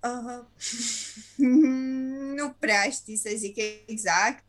Uh, 0.00 0.44
nu 2.36 2.54
prea 2.58 2.82
știi 2.90 3.16
să 3.16 3.30
zic 3.36 3.56
exact. 3.86 4.44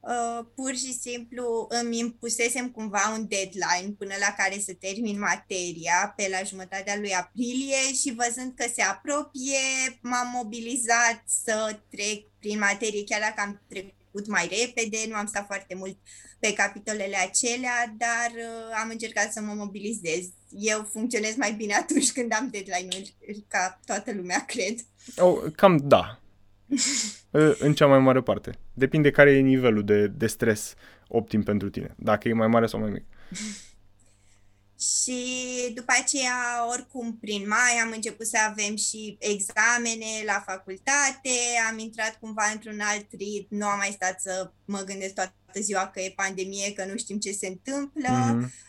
Uh, 0.00 0.46
pur 0.54 0.74
și 0.74 0.92
simplu 0.92 1.66
îmi 1.68 1.98
impusesem 1.98 2.70
cumva 2.70 3.14
un 3.16 3.28
deadline 3.28 3.94
până 3.98 4.14
la 4.20 4.34
care 4.36 4.58
să 4.58 4.72
termin 4.80 5.18
materia 5.18 6.12
pe 6.16 6.28
la 6.30 6.42
jumătatea 6.42 6.96
lui 6.96 7.14
aprilie 7.14 7.94
și 8.00 8.14
văzând 8.16 8.52
că 8.56 8.64
se 8.74 8.82
apropie, 8.82 9.58
m-am 10.00 10.30
mobilizat 10.34 11.22
să 11.44 11.78
trec 11.90 12.24
prin 12.38 12.58
materie, 12.58 13.04
chiar 13.04 13.20
dacă 13.20 13.40
am 13.40 13.62
trecut 13.68 14.26
mai 14.26 14.48
repede, 14.60 14.98
nu 15.08 15.14
am 15.14 15.26
stat 15.26 15.46
foarte 15.46 15.74
mult 15.74 15.96
pe 16.38 16.52
capitolele 16.52 17.16
acelea, 17.16 17.94
dar 17.98 18.30
uh, 18.34 18.80
am 18.82 18.88
încercat 18.88 19.32
să 19.32 19.40
mă 19.40 19.52
mobilizez. 19.52 20.24
Eu 20.50 20.88
funcționez 20.92 21.36
mai 21.36 21.52
bine 21.52 21.74
atunci 21.82 22.12
când 22.12 22.32
am 22.32 22.48
deadline-uri, 22.50 23.14
ca 23.48 23.80
toată 23.84 24.12
lumea, 24.12 24.44
cred. 24.44 24.78
Oh, 25.16 25.52
cam 25.56 25.76
da, 25.82 26.20
în 27.58 27.74
cea 27.74 27.86
mai 27.86 27.98
mare 27.98 28.20
parte. 28.20 28.58
Depinde 28.72 29.10
care 29.10 29.30
e 29.30 29.40
nivelul 29.40 29.84
de, 29.84 30.06
de 30.06 30.26
stres 30.26 30.74
optim 31.08 31.42
pentru 31.42 31.70
tine, 31.70 31.94
dacă 31.98 32.28
e 32.28 32.32
mai 32.32 32.46
mare 32.46 32.66
sau 32.66 32.80
mai 32.80 32.90
mic. 32.90 33.04
Și 34.80 35.20
după 35.74 35.92
aceea, 36.02 36.66
oricum, 36.70 37.18
prin 37.20 37.48
mai 37.48 37.80
am 37.82 37.90
început 37.94 38.26
să 38.26 38.38
avem 38.48 38.76
și 38.76 39.16
examene 39.20 40.22
la 40.26 40.42
facultate, 40.46 41.30
am 41.70 41.78
intrat 41.78 42.18
cumva 42.20 42.42
într-un 42.52 42.80
alt 42.80 43.06
ritm, 43.10 43.56
nu 43.56 43.66
am 43.66 43.78
mai 43.78 43.90
stat 43.94 44.20
să 44.20 44.50
mă 44.64 44.82
gândesc 44.86 45.14
toată 45.14 45.34
ziua 45.60 45.88
că 45.88 46.00
e 46.00 46.12
pandemie, 46.16 46.72
că 46.72 46.84
nu 46.84 46.96
știm 46.96 47.18
ce 47.18 47.32
se 47.32 47.46
întâmplă. 47.46 48.08
Mm-hmm. 48.08 48.64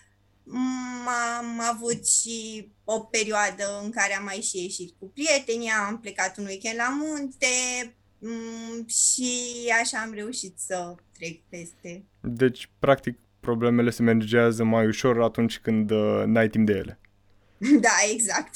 Am 1.40 1.62
avut 1.72 2.08
și 2.08 2.68
o 2.84 3.00
perioadă 3.00 3.82
în 3.84 3.90
care 3.90 4.16
am 4.18 4.24
mai 4.24 4.42
și 4.42 4.62
ieșit 4.62 4.96
cu 5.00 5.12
prietenii, 5.14 5.70
am 5.88 6.00
plecat 6.00 6.38
un 6.38 6.46
weekend 6.46 6.78
la 6.78 6.98
munte 7.02 7.46
mm, 8.20 8.88
și 8.88 9.32
așa 9.82 9.98
am 9.98 10.14
reușit 10.14 10.54
să 10.58 10.96
trec 11.18 11.40
peste. 11.50 12.04
Deci, 12.22 12.70
practic, 12.80 13.18
problemele 13.40 13.90
se 13.90 14.04
managează 14.04 14.64
mai 14.64 14.88
ușor 14.88 15.22
atunci 15.22 15.60
când 15.60 15.92
uh, 15.92 16.24
n-ai 16.26 16.50
timp 16.50 16.66
de 16.66 16.74
ele. 16.74 17.00
Da, 17.82 17.90
exact. 18.12 18.56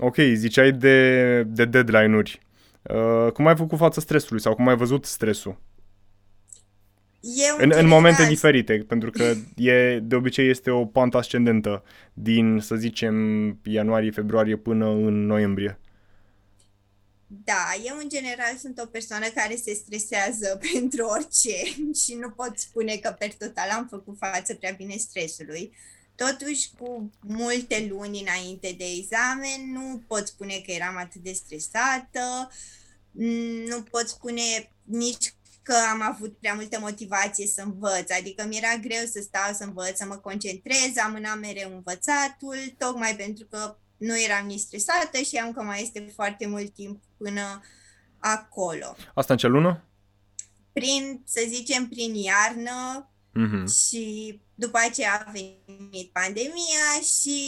Ok, 0.00 0.16
ziceai 0.34 0.72
de, 0.72 1.42
de 1.42 1.64
deadline-uri. 1.64 2.40
Uh, 2.82 3.32
cum 3.32 3.46
ai 3.46 3.56
făcut 3.56 3.78
față 3.78 4.00
stresului 4.00 4.42
sau 4.42 4.54
cum 4.54 4.68
ai 4.68 4.76
văzut 4.76 5.04
stresul? 5.04 5.60
Eu, 7.20 7.56
în, 7.58 7.72
în 7.74 7.86
momente 7.86 8.26
diferite, 8.26 8.84
pentru 8.88 9.10
că 9.10 9.34
e, 9.56 9.98
de 9.98 10.14
obicei 10.14 10.48
este 10.48 10.70
o 10.70 10.86
pantă 10.86 11.16
ascendentă 11.16 11.84
din, 12.12 12.60
să 12.60 12.74
zicem, 12.74 13.14
ianuarie-februarie 13.64 14.56
până 14.56 14.86
în 14.88 15.26
noiembrie. 15.26 15.78
Da, 17.26 17.74
eu 17.84 17.96
în 17.96 18.08
general 18.08 18.56
sunt 18.58 18.78
o 18.78 18.86
persoană 18.86 19.26
care 19.34 19.56
se 19.56 19.74
stresează 19.74 20.58
pentru 20.72 21.04
orice 21.04 21.56
și 22.04 22.14
nu 22.14 22.30
pot 22.30 22.58
spune 22.58 22.96
că 22.96 23.16
per 23.18 23.34
total 23.34 23.70
am 23.70 23.86
făcut 23.90 24.16
față 24.18 24.54
prea 24.54 24.74
bine 24.76 24.96
stresului. 24.96 25.72
Totuși, 26.14 26.70
cu 26.78 27.10
multe 27.20 27.86
luni 27.90 28.20
înainte 28.20 28.74
de 28.78 28.84
examen, 28.84 29.72
nu 29.72 30.02
pot 30.06 30.26
spune 30.26 30.62
că 30.66 30.72
eram 30.72 30.96
atât 30.96 31.20
de 31.20 31.32
stresată, 31.32 32.50
nu 33.68 33.82
pot 33.90 34.08
spune 34.08 34.72
nici 34.84 35.34
că 35.68 35.74
am 35.92 36.02
avut 36.02 36.38
prea 36.38 36.54
multă 36.54 36.78
motivație 36.80 37.46
să 37.46 37.62
învăț, 37.64 38.10
adică 38.18 38.44
mi 38.46 38.56
era 38.56 38.76
greu 38.80 39.04
să 39.12 39.20
stau 39.22 39.54
să 39.54 39.64
învăț, 39.64 39.96
să 39.96 40.04
mă 40.06 40.14
concentrez, 40.14 40.96
amânam 41.06 41.38
mereu 41.38 41.70
învățatul, 41.74 42.58
tocmai 42.78 43.14
pentru 43.16 43.46
că 43.50 43.76
nu 43.96 44.20
eram 44.20 44.46
nici 44.46 44.60
stresată 44.60 45.18
și 45.26 45.36
am 45.36 45.52
că 45.52 45.62
mai 45.62 45.82
este 45.82 46.12
foarte 46.14 46.46
mult 46.46 46.74
timp 46.74 47.02
până 47.16 47.60
acolo. 48.18 48.96
Asta 49.14 49.32
în 49.32 49.38
ce 49.38 49.46
lună? 49.46 49.84
Prin, 50.72 51.22
să 51.24 51.40
zicem, 51.48 51.88
prin 51.88 52.14
iarnă 52.14 53.10
mm-hmm. 53.32 53.64
și 53.86 54.40
după 54.54 54.78
aceea 54.88 55.24
a 55.26 55.30
venit 55.30 56.12
pandemia 56.12 56.86
și 57.20 57.40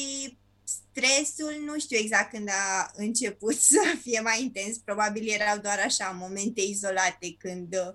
stresul, 0.70 1.62
nu 1.64 1.78
știu 1.78 1.98
exact 1.98 2.30
când 2.30 2.48
a 2.48 2.90
început 2.94 3.56
să 3.72 3.94
fie 4.02 4.20
mai 4.20 4.42
intens, 4.42 4.78
probabil 4.78 5.28
erau 5.28 5.58
doar 5.58 5.78
așa 5.84 6.16
momente 6.20 6.60
izolate 6.60 7.36
când 7.38 7.74
uh, 7.74 7.94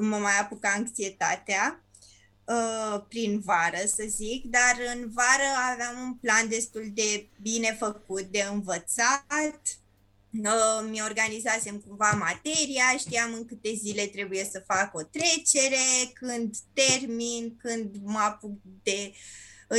mă 0.00 0.16
mai 0.16 0.38
apuca 0.40 0.72
anxietatea 0.76 1.84
uh, 2.44 3.00
prin 3.08 3.40
vară, 3.40 3.86
să 3.86 4.04
zic, 4.08 4.44
dar 4.44 4.76
în 4.94 5.10
vară 5.12 5.72
aveam 5.72 6.02
un 6.02 6.14
plan 6.14 6.48
destul 6.48 6.90
de 6.94 7.28
bine 7.42 7.76
făcut 7.78 8.22
de 8.22 8.46
învățat, 8.50 9.62
uh, 10.30 10.88
mi-organizasem 10.90 11.78
cumva 11.78 12.10
materia, 12.10 12.96
știam 12.98 13.32
în 13.32 13.46
câte 13.46 13.74
zile 13.74 14.06
trebuie 14.06 14.48
să 14.52 14.64
fac 14.66 14.94
o 14.94 15.02
trecere, 15.02 16.12
când 16.14 16.56
termin, 16.72 17.56
când 17.56 17.96
mă 18.02 18.18
apuc 18.18 18.58
de 18.82 19.10
uh, 19.10 19.16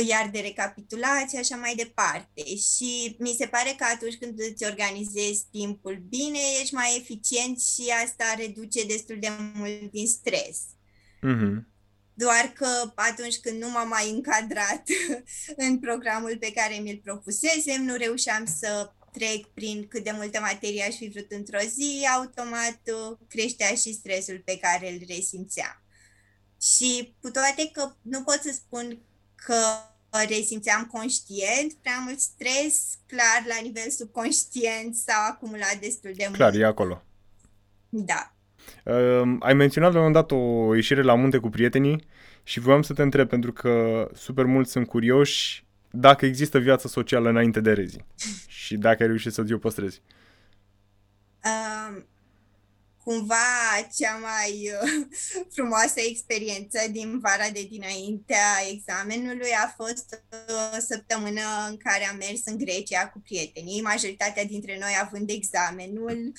iar 0.08 0.28
de 0.32 0.40
recapitulație, 0.40 1.38
așa 1.38 1.56
mai 1.56 1.74
departe. 1.74 2.42
Și 2.44 3.16
mi 3.18 3.36
se 3.38 3.46
pare 3.46 3.74
că 3.78 3.84
atunci 3.94 4.16
când 4.16 4.38
îți 4.38 4.64
organizezi 4.64 5.46
timpul 5.50 6.02
bine, 6.08 6.38
ești 6.60 6.74
mai 6.74 6.96
eficient 7.00 7.60
și 7.60 7.92
asta 8.04 8.34
reduce 8.36 8.86
destul 8.86 9.16
de 9.20 9.28
mult 9.54 9.90
din 9.90 10.06
stres. 10.06 10.58
Mm-hmm. 11.16 11.76
Doar 12.14 12.52
că 12.54 12.92
atunci 12.94 13.36
când 13.36 13.62
nu 13.62 13.70
m-am 13.70 13.88
mai 13.88 14.10
încadrat 14.10 14.82
în 15.66 15.78
programul 15.78 16.36
pe 16.40 16.52
care 16.52 16.74
mi-l 16.74 17.00
propusesem, 17.04 17.84
nu 17.84 17.96
reușeam 17.96 18.44
să 18.58 18.92
trec 19.12 19.46
prin 19.46 19.88
cât 19.88 20.04
de 20.04 20.10
multă 20.10 20.40
materie 20.40 20.82
aș 20.82 20.94
fi 20.94 21.08
vrut 21.08 21.30
într-o 21.30 21.58
zi, 21.58 22.08
automat 22.16 22.80
uh, 22.84 23.18
creștea 23.28 23.74
și 23.74 23.92
stresul 23.92 24.42
pe 24.44 24.58
care 24.58 24.92
îl 24.92 25.00
resimțeam. 25.08 25.82
Și 26.62 27.14
cu 27.20 27.30
toate 27.30 27.70
că 27.72 27.94
nu 28.02 28.22
pot 28.22 28.40
să 28.42 28.50
spun 28.54 29.02
că 29.48 29.60
resimțeam 30.28 30.88
conștient 30.92 31.72
prea 31.82 32.02
mult 32.04 32.18
stres, 32.18 32.98
clar 33.06 33.40
la 33.46 33.58
nivel 33.62 33.88
subconștient 33.90 34.94
s-au 34.94 35.30
acumulat 35.30 35.76
destul 35.80 36.10
de 36.10 36.16
clar, 36.16 36.28
mult. 36.28 36.40
Clar, 36.40 36.54
e 36.54 36.64
acolo. 36.64 37.02
Da. 37.88 38.32
Uh, 38.84 39.36
ai 39.40 39.54
menționat 39.54 39.92
la 39.92 39.98
un 39.98 40.04
moment 40.04 40.28
dat 40.28 40.38
o 40.38 40.74
ieșire 40.74 41.02
la 41.02 41.14
munte 41.14 41.38
cu 41.38 41.48
prietenii 41.48 42.06
și 42.42 42.60
voiam 42.60 42.82
să 42.82 42.92
te 42.92 43.02
întreb, 43.02 43.28
pentru 43.28 43.52
că 43.52 44.08
super 44.14 44.44
mulți 44.44 44.70
sunt 44.70 44.86
curioși 44.86 45.66
dacă 45.90 46.26
există 46.26 46.58
viață 46.58 46.88
socială 46.88 47.28
înainte 47.28 47.60
de 47.60 47.72
rezi 47.72 47.98
și 48.62 48.76
dacă 48.76 49.02
ai 49.02 49.08
reușit 49.08 49.32
să 49.32 49.44
ți-o 49.44 49.58
păstrezi. 49.58 50.02
Uh, 51.44 52.02
cumva 53.08 53.88
cea 53.96 54.16
mai 54.16 54.70
uh, 54.82 55.06
frumoasă 55.54 56.00
experiență 56.00 56.78
din 56.90 57.18
vara 57.18 57.48
de 57.52 57.66
dinaintea 57.70 58.48
examenului 58.70 59.50
a 59.64 59.74
fost 59.76 60.22
o 60.32 60.52
uh, 60.52 60.78
săptămână 60.88 61.40
în 61.68 61.76
care 61.76 62.08
am 62.08 62.16
mers 62.16 62.40
în 62.44 62.58
Grecia 62.58 63.08
cu 63.08 63.18
prietenii, 63.18 63.80
majoritatea 63.80 64.44
dintre 64.44 64.78
noi 64.78 64.92
având 65.00 65.30
examenul 65.30 66.32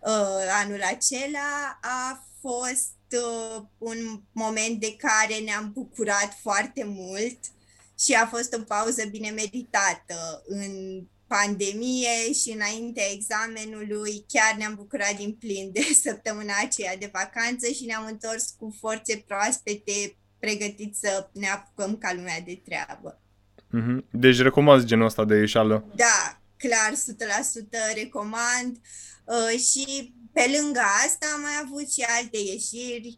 uh, 0.00 0.44
anul 0.62 0.82
acela. 0.82 1.78
A 1.82 2.26
fost 2.40 2.98
uh, 3.10 3.62
un 3.78 4.22
moment 4.32 4.80
de 4.80 4.96
care 4.96 5.38
ne-am 5.38 5.70
bucurat 5.72 6.38
foarte 6.42 6.84
mult 6.84 7.38
și 7.98 8.12
a 8.12 8.26
fost 8.26 8.54
o 8.54 8.62
pauză 8.62 9.04
bine 9.04 9.30
meritată 9.30 10.42
în 10.46 11.02
pandemie 11.36 12.32
și 12.40 12.50
înainte 12.50 13.00
examenului 13.12 14.24
chiar 14.28 14.54
ne-am 14.58 14.74
bucurat 14.74 15.16
din 15.16 15.32
plin 15.32 15.70
de 15.72 15.80
săptămâna 16.06 16.52
aceea 16.64 16.96
de 16.96 17.10
vacanță 17.12 17.66
și 17.72 17.84
ne-am 17.84 18.06
întors 18.06 18.54
cu 18.58 18.76
forțe 18.80 19.24
proaspete 19.26 20.16
pregătiți 20.38 21.00
să 21.00 21.28
ne 21.32 21.48
apucăm 21.48 21.96
ca 21.96 22.12
lumea 22.14 22.40
de 22.44 22.62
treabă. 22.64 23.20
Mm-hmm. 23.76 24.10
Deci 24.10 24.40
recomand 24.40 24.84
genul 24.84 25.04
ăsta 25.04 25.24
de 25.24 25.34
ieșală? 25.34 25.84
Da, 25.94 26.40
clar, 26.56 26.92
100% 26.92 27.94
recomand. 27.94 28.76
Uh, 29.24 29.58
și 29.58 30.14
pe 30.32 30.44
lângă 30.56 30.80
asta 31.06 31.26
am 31.34 31.40
mai 31.40 31.56
avut 31.64 31.92
și 31.92 32.02
alte 32.18 32.38
ieșiri 32.38 33.16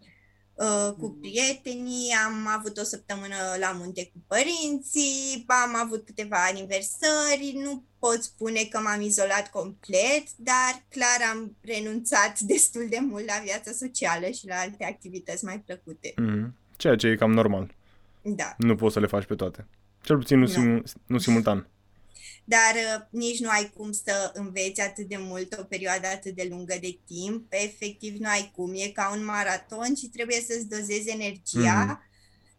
Uh, 0.54 0.92
cu 0.98 1.16
prietenii, 1.20 2.12
am 2.26 2.46
avut 2.58 2.78
o 2.78 2.82
săptămână 2.82 3.34
la 3.58 3.76
munte 3.78 4.10
cu 4.12 4.18
părinții, 4.26 5.44
am 5.46 5.76
avut 5.84 6.04
câteva 6.04 6.36
aniversări, 6.50 7.60
nu 7.64 7.84
pot 7.98 8.22
spune 8.22 8.62
că 8.70 8.78
m-am 8.78 9.00
izolat 9.00 9.50
complet, 9.50 10.24
dar 10.36 10.82
clar 10.88 11.20
am 11.32 11.56
renunțat 11.60 12.40
destul 12.52 12.86
de 12.90 12.98
mult 13.00 13.26
la 13.26 13.40
viața 13.44 13.72
socială 13.72 14.26
și 14.26 14.46
la 14.46 14.54
alte 14.54 14.84
activități 14.84 15.44
mai 15.44 15.60
plăcute. 15.60 16.12
Mm, 16.16 16.56
ceea 16.76 16.96
ce 16.96 17.06
e 17.06 17.16
cam 17.16 17.32
normal. 17.32 17.74
Da. 18.22 18.54
Nu 18.58 18.74
poți 18.74 18.92
să 18.92 19.00
le 19.00 19.06
faci 19.06 19.24
pe 19.24 19.34
toate. 19.34 19.66
Cel 20.02 20.16
puțin 20.16 20.38
nu, 20.38 20.46
no. 20.46 20.50
sim, 20.50 20.82
nu 21.06 21.18
simultan 21.18 21.66
dar 22.44 22.74
uh, 22.74 23.06
nici 23.10 23.40
nu 23.40 23.48
ai 23.48 23.72
cum 23.76 23.92
să 23.92 24.30
înveți 24.34 24.80
atât 24.80 25.08
de 25.08 25.16
mult 25.18 25.58
o 25.60 25.64
perioadă 25.64 26.06
atât 26.06 26.34
de 26.34 26.46
lungă 26.50 26.74
de 26.80 26.98
timp. 27.06 27.46
Efectiv, 27.48 28.16
nu 28.18 28.28
ai 28.28 28.50
cum. 28.54 28.72
E 28.74 28.88
ca 28.88 29.12
un 29.16 29.24
maraton 29.24 29.94
și 29.94 30.06
trebuie 30.06 30.40
să-ți 30.40 30.68
dozezi 30.68 31.10
energia 31.10 31.86
mm-hmm. 31.86 32.10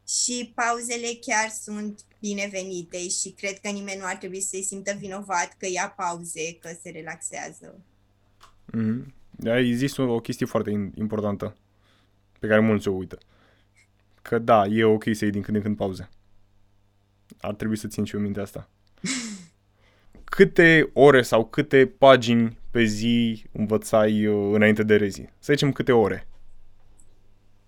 și 0.08 0.52
pauzele 0.56 1.18
chiar 1.22 1.50
sunt 1.62 2.00
binevenite 2.20 3.08
și 3.10 3.30
cred 3.30 3.60
că 3.60 3.70
nimeni 3.70 4.00
nu 4.00 4.06
ar 4.06 4.16
trebui 4.16 4.42
să 4.42 4.48
se 4.52 4.62
simtă 4.62 4.92
vinovat 5.00 5.56
că 5.58 5.68
ia 5.72 5.94
pauze, 5.98 6.54
că 6.54 6.70
se 6.82 6.90
relaxează. 6.90 7.80
Mm-hmm. 8.78 9.22
Ai 9.46 9.74
zis 9.74 9.98
o, 9.98 10.04
o 10.04 10.20
chestie 10.20 10.46
foarte 10.46 10.92
importantă 10.96 11.56
pe 12.40 12.48
care 12.48 12.60
mulți 12.60 12.88
o 12.88 12.92
uită. 12.92 13.18
Că 14.22 14.40
da, 14.40 14.66
e 14.66 14.84
ok 14.84 15.04
să 15.04 15.24
iei 15.24 15.32
din 15.32 15.42
când 15.42 15.58
în 15.58 15.64
când 15.64 15.78
pauze. 15.78 16.10
Ar 17.40 17.54
trebui 17.54 17.78
să 17.78 17.88
țin 17.88 18.04
și 18.04 18.16
eu 18.16 18.22
minte 18.22 18.40
asta. 18.40 18.70
Câte 20.36 20.90
ore 20.94 21.22
sau 21.22 21.46
câte 21.46 21.88
pagini 21.88 22.58
pe 22.72 22.84
zi 22.84 23.44
învățai 23.52 24.26
uh, 24.26 24.54
înainte 24.54 24.84
de 24.84 24.96
rezi? 24.96 25.22
Să 25.40 25.54
zicem 25.54 25.72
câte 25.72 25.92
ore. 25.92 26.28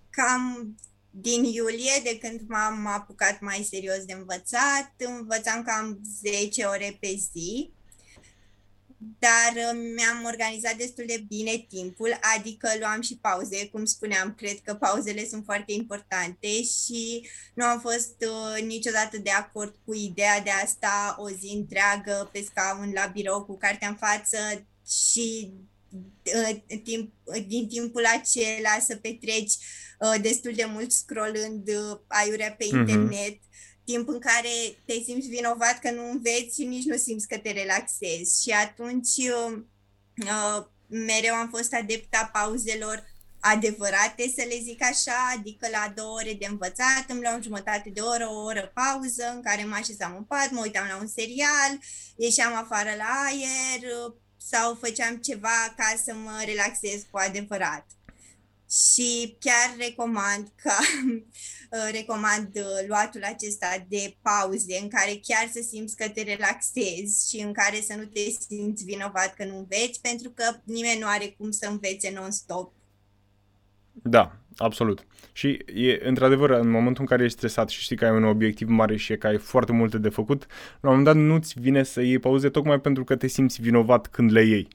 Cam 0.10 0.76
din 1.10 1.44
iulie, 1.44 2.02
de 2.04 2.18
când 2.18 2.42
m-am 2.48 2.88
apucat 2.88 3.42
mai 3.42 3.68
serios 3.70 4.06
de 4.06 4.14
învățat, 4.14 4.94
învățam 4.98 5.64
cam 5.64 6.00
10 6.22 6.64
ore 6.64 6.98
pe 7.00 7.08
zi 7.08 7.74
dar 8.98 9.54
uh, 9.56 9.80
mi-am 9.96 10.24
organizat 10.26 10.76
destul 10.76 11.04
de 11.08 11.26
bine 11.28 11.66
timpul, 11.70 12.20
adică 12.38 12.70
luam 12.80 13.02
și 13.02 13.18
pauze, 13.18 13.68
cum 13.68 13.86
spuneam, 13.86 14.34
cred 14.38 14.60
că 14.64 14.74
pauzele 14.74 15.26
sunt 15.26 15.44
foarte 15.46 15.72
importante 15.72 16.48
și 16.64 17.30
nu 17.54 17.66
am 17.66 17.80
fost 17.80 18.16
uh, 18.20 18.64
niciodată 18.64 19.18
de 19.18 19.30
acord 19.30 19.76
cu 19.86 19.94
ideea 19.94 20.42
de 20.42 20.50
a 20.50 20.66
sta 20.66 21.16
o 21.20 21.30
zi 21.30 21.54
întreagă 21.56 22.30
pe 22.32 22.42
scaun 22.42 22.92
la 22.94 23.06
birou 23.06 23.44
cu 23.44 23.58
cartea 23.58 23.88
în 23.88 23.96
față 23.96 24.68
și 24.88 25.54
uh, 26.24 26.80
timp, 26.84 27.14
din 27.48 27.68
timpul 27.68 28.04
acela 28.06 28.80
să 28.80 28.96
petreci 28.96 29.54
uh, 30.00 30.22
destul 30.22 30.52
de 30.56 30.66
mult 30.68 30.92
scrollând 30.92 31.68
uh, 31.68 32.00
aiurea 32.08 32.56
pe 32.58 32.66
mm-hmm. 32.66 32.78
internet 32.78 33.40
timp 33.86 34.08
în 34.08 34.20
care 34.20 34.78
te 34.86 34.94
simți 34.94 35.28
vinovat 35.28 35.80
că 35.80 35.92
nu 35.92 36.10
înveți 36.10 36.56
și 36.56 36.66
nici 36.66 36.86
nu 36.86 36.98
simți 36.98 37.28
că 37.28 37.38
te 37.38 37.52
relaxezi. 37.52 38.44
Și 38.44 38.52
atunci 38.52 39.16
uh, 39.18 39.58
uh, 40.18 40.66
mereu 40.88 41.34
am 41.34 41.50
fost 41.50 41.74
adepta 41.74 42.30
pauzelor 42.34 43.14
adevărate, 43.40 44.34
să 44.36 44.44
le 44.48 44.60
zic 44.64 44.84
așa, 44.84 45.34
adică 45.38 45.68
la 45.72 45.94
două 45.96 46.14
ore 46.14 46.34
de 46.34 46.46
învățat 46.50 47.06
îmi 47.08 47.22
luam 47.22 47.42
jumătate 47.42 47.90
de 47.90 48.02
oră, 48.02 48.28
o 48.30 48.44
oră 48.44 48.72
pauză 48.74 49.32
în 49.34 49.42
care 49.42 49.64
mă 49.64 49.76
așezam 49.76 50.16
în 50.16 50.24
pat, 50.24 50.52
mă 50.52 50.62
uitam 50.62 50.88
la 50.88 50.98
un 50.98 51.08
serial, 51.08 51.72
ieșeam 52.16 52.56
afară 52.56 52.90
la 52.98 53.24
aer 53.26 53.82
uh, 53.82 54.14
sau 54.38 54.76
făceam 54.76 55.16
ceva 55.16 55.74
ca 55.78 55.96
să 56.06 56.14
mă 56.14 56.42
relaxez 56.46 57.02
cu 57.12 57.18
adevărat 57.18 57.86
și 58.72 59.38
chiar 59.40 59.76
recomand 59.78 60.52
că 60.62 60.74
uh, 61.06 61.24
recomand 61.92 62.50
uh, 62.56 62.88
luatul 62.88 63.22
acesta 63.24 63.86
de 63.88 64.16
pauze 64.22 64.80
în 64.82 64.88
care 64.88 65.20
chiar 65.28 65.50
să 65.54 65.62
simți 65.70 65.96
că 65.96 66.10
te 66.10 66.24
relaxezi 66.24 67.30
și 67.30 67.44
în 67.44 67.54
care 67.54 67.82
să 67.82 67.94
nu 67.98 68.06
te 68.06 68.20
simți 68.48 68.84
vinovat 68.84 69.34
că 69.34 69.46
nu 69.46 69.58
înveți, 69.58 70.02
pentru 70.02 70.30
că 70.30 70.44
nimeni 70.64 71.00
nu 71.00 71.08
are 71.08 71.36
cum 71.38 71.52
să 71.52 71.68
învețe 71.70 72.12
non-stop. 72.16 72.74
Da, 73.92 74.38
absolut. 74.58 75.06
Și 75.34 75.48
e, 75.74 76.08
într-adevăr, 76.08 76.50
în 76.50 76.70
momentul 76.70 77.02
în 77.02 77.08
care 77.08 77.24
ești 77.24 77.38
stresat 77.38 77.70
și 77.70 77.82
știi 77.82 77.96
că 77.96 78.06
ai 78.06 78.12
un 78.12 78.24
obiectiv 78.24 78.68
mare 78.68 78.96
și 78.96 79.18
că 79.18 79.28
ai 79.28 79.38
foarte 79.38 79.72
multe 79.72 79.98
de 79.98 80.10
făcut, 80.10 80.46
la 80.82 80.90
un 80.90 80.98
moment 80.98 81.06
dat 81.06 81.16
nu-ți 81.16 81.60
vine 81.60 81.84
să 81.84 82.02
iei 82.02 82.20
pauze 82.20 82.50
tocmai 82.50 82.80
pentru 82.80 83.04
că 83.04 83.16
te 83.16 83.28
simți 83.28 83.62
vinovat 83.62 84.08
când 84.08 84.32
le 84.32 84.44
iei. 84.44 84.68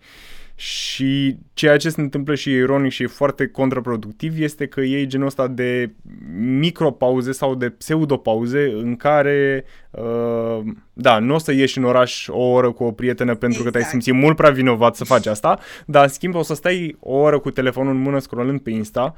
Și 0.61 1.37
ceea 1.53 1.77
ce 1.77 1.89
se 1.89 2.01
întâmplă 2.01 2.35
și 2.35 2.51
ironic 2.51 2.93
și 2.93 3.03
e 3.03 3.07
foarte 3.07 3.47
contraproductiv 3.47 4.41
este 4.41 4.67
că 4.67 4.81
ei 4.81 5.07
genul 5.07 5.27
ăsta 5.27 5.49
de 5.49 5.91
micropauze 6.39 7.33
sau 7.33 7.55
de 7.55 7.71
pseudopauze 7.71 8.73
în 8.75 8.97
care, 8.97 9.65
uh, 9.91 10.61
da, 10.93 11.19
nu 11.19 11.35
o 11.35 11.39
să 11.39 11.53
ieși 11.53 11.79
în 11.79 11.85
oraș 11.85 12.29
o 12.29 12.43
oră 12.43 12.73
cu 12.73 12.85
o 12.85 12.93
prietenă 12.93 13.35
pentru 13.35 13.49
exact. 13.49 13.65
că 13.65 13.71
te-ai 13.71 13.83
exact. 13.83 14.03
simțit 14.03 14.23
mult 14.23 14.37
prea 14.37 14.51
vinovat 14.51 14.97
să 14.97 15.05
faci 15.05 15.27
asta, 15.27 15.59
dar 15.87 16.03
în 16.03 16.09
schimb 16.09 16.35
o 16.35 16.43
să 16.43 16.55
stai 16.55 16.97
o 17.01 17.15
oră 17.15 17.39
cu 17.39 17.51
telefonul 17.51 17.95
în 17.95 18.01
mână 18.01 18.19
scrollând 18.19 18.61
pe 18.61 18.71
Insta, 18.71 19.15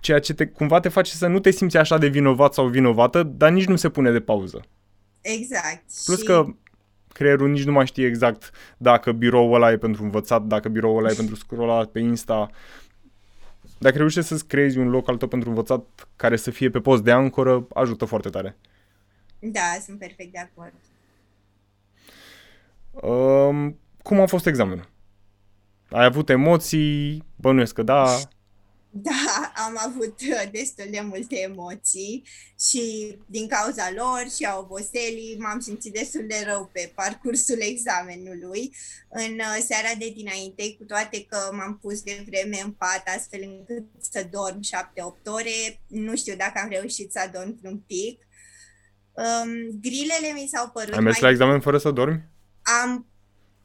ceea 0.00 0.18
ce 0.18 0.34
te, 0.34 0.46
cumva 0.46 0.80
te 0.80 0.88
face 0.88 1.12
să 1.12 1.26
nu 1.26 1.38
te 1.38 1.50
simți 1.50 1.76
așa 1.76 1.98
de 1.98 2.08
vinovat 2.08 2.54
sau 2.54 2.66
vinovată, 2.66 3.22
dar 3.22 3.50
nici 3.50 3.66
nu 3.66 3.76
se 3.76 3.88
pune 3.88 4.10
de 4.10 4.20
pauză. 4.20 4.60
Exact. 5.20 5.84
Plus 6.04 6.18
și... 6.18 6.24
că 6.24 6.46
creierul 7.16 7.50
nici 7.50 7.64
nu 7.64 7.72
mai 7.72 7.86
știe 7.86 8.06
exact 8.06 8.50
dacă 8.76 9.12
biroul 9.12 9.54
ăla 9.54 9.70
e 9.70 9.76
pentru 9.76 10.02
învățat, 10.02 10.42
dacă 10.42 10.68
biroul 10.68 10.98
ăla 10.98 11.10
e 11.10 11.14
pentru 11.14 11.34
scrollat 11.34 11.86
pe 11.90 11.98
Insta. 11.98 12.50
Dacă 13.78 13.96
reușești 13.96 14.28
să-ți 14.28 14.46
creezi 14.46 14.78
un 14.78 14.88
loc 14.88 15.08
al 15.08 15.16
tău 15.16 15.28
pentru 15.28 15.48
învățat 15.48 16.08
care 16.16 16.36
să 16.36 16.50
fie 16.50 16.70
pe 16.70 16.80
post 16.80 17.02
de 17.02 17.10
ancoră, 17.10 17.66
ajută 17.74 18.04
foarte 18.04 18.28
tare. 18.28 18.56
Da, 19.38 19.76
sunt 19.84 19.98
perfect 19.98 20.32
de 20.32 20.38
acord. 20.38 20.74
Um, 22.90 23.78
cum 24.02 24.20
a 24.20 24.26
fost 24.26 24.46
examenul? 24.46 24.88
Ai 25.90 26.04
avut 26.04 26.28
emoții? 26.28 27.24
Bănuiesc 27.36 27.74
că 27.74 27.82
da. 27.82 28.04
Da, 28.90 29.35
am 29.64 29.74
avut 29.86 30.20
uh, 30.20 30.50
destul 30.52 30.86
de 30.90 31.00
multe 31.00 31.40
emoții 31.40 32.22
și 32.68 33.16
din 33.26 33.48
cauza 33.48 33.90
lor 33.96 34.24
și 34.36 34.44
a 34.44 34.58
oboselii 34.58 35.36
m-am 35.38 35.60
simțit 35.60 35.92
destul 35.92 36.24
de 36.28 36.44
rău 36.46 36.70
pe 36.72 36.92
parcursul 36.94 37.58
examenului. 37.60 38.76
În 39.08 39.32
uh, 39.38 39.64
seara 39.66 39.92
de 39.98 40.12
dinainte, 40.14 40.74
cu 40.78 40.84
toate 40.84 41.24
că 41.28 41.38
m-am 41.52 41.78
pus 41.82 42.02
de 42.02 42.24
vreme 42.26 42.60
în 42.64 42.70
pat 42.70 43.02
astfel 43.16 43.40
încât 43.42 43.84
să 44.10 44.28
dorm 44.30 44.60
7-8 44.60 45.22
ore, 45.24 45.80
nu 45.86 46.16
știu 46.16 46.34
dacă 46.36 46.60
am 46.62 46.68
reușit 46.70 47.12
să 47.12 47.20
adorm 47.24 47.58
un 47.62 47.78
pic. 47.78 48.20
Um, 49.12 49.80
grilele 49.80 50.32
mi 50.32 50.48
s-au 50.52 50.70
părut 50.70 50.94
Ai 50.94 51.00
mers 51.00 51.20
mai... 51.20 51.22
la 51.22 51.30
examen 51.30 51.60
fără 51.60 51.78
să 51.78 51.90
dormi? 51.90 52.22
Am 52.82 53.06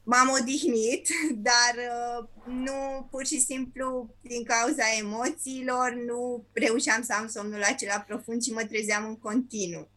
m-am 0.02 0.28
odihnit, 0.40 1.08
dar 1.48 1.74
uh, 1.76 2.28
nu 2.44 3.08
pur 3.10 3.26
și 3.26 3.40
simplu 3.40 4.14
din 4.20 4.44
cauza 4.44 4.84
emoțiilor 4.98 5.94
nu 6.06 6.44
reușeam 6.52 7.02
să 7.02 7.14
am 7.18 7.28
somnul 7.28 7.62
acela 7.62 7.98
profund 8.00 8.42
și 8.42 8.52
mă 8.52 8.64
trezeam 8.64 9.04
în 9.04 9.16
continuu. 9.16 9.88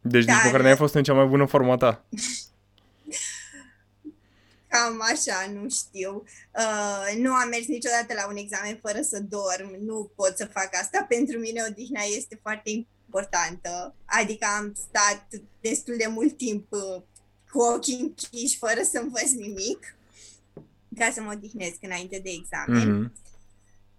Deci 0.00 0.24
dar... 0.24 0.34
nici 0.34 0.44
măcar 0.44 0.60
n-ai 0.60 0.76
fost 0.76 0.94
în 0.94 1.02
cea 1.02 1.14
mai 1.14 1.26
bună 1.26 1.46
forma 1.46 1.76
ta. 1.76 2.04
Cam 4.72 5.00
așa, 5.12 5.50
nu 5.52 5.68
știu. 5.68 6.24
Uh, 6.56 7.18
nu 7.18 7.32
am 7.32 7.48
mers 7.48 7.66
niciodată 7.66 8.14
la 8.14 8.28
un 8.28 8.36
examen 8.36 8.78
fără 8.82 9.00
să 9.02 9.20
dorm. 9.20 9.84
Nu 9.84 10.10
pot 10.14 10.36
să 10.36 10.44
fac 10.44 10.68
asta. 10.80 11.06
Pentru 11.08 11.38
mine 11.38 11.62
odihna 11.68 12.00
este 12.16 12.38
foarte 12.42 12.70
importantă. 12.70 13.94
Adică 14.04 14.46
am 14.58 14.74
stat 14.88 15.26
destul 15.60 15.94
de 15.98 16.06
mult 16.08 16.36
timp 16.36 16.72
uh, 16.72 17.02
cu 17.52 17.60
ochii 17.60 18.00
închiși 18.00 18.58
fără 18.58 18.80
să 18.90 18.98
învăț 18.98 19.30
nimic 19.30 19.96
ca 20.98 21.10
să 21.14 21.20
mă 21.20 21.32
odihnesc 21.32 21.76
înainte 21.80 22.18
de 22.18 22.30
examen. 22.30 22.88
Mm-hmm. 22.88 23.20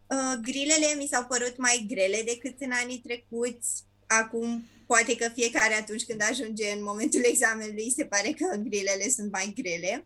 Uh, 0.07 0.39
grilele 0.41 0.95
mi 0.97 1.07
s-au 1.11 1.25
părut 1.25 1.57
mai 1.57 1.85
grele 1.87 2.21
decât 2.25 2.55
în 2.59 2.71
anii 2.71 3.03
trecuți. 3.05 3.83
Acum, 4.07 4.65
poate 4.85 5.15
că 5.15 5.29
fiecare 5.33 5.73
atunci 5.73 6.03
când 6.03 6.21
ajunge 6.29 6.71
în 6.71 6.83
momentul 6.83 7.21
examenului 7.23 7.93
se 7.95 8.05
pare 8.05 8.31
că 8.31 8.55
grilele 8.57 9.09
sunt 9.09 9.31
mai 9.31 9.53
grele. 9.55 10.05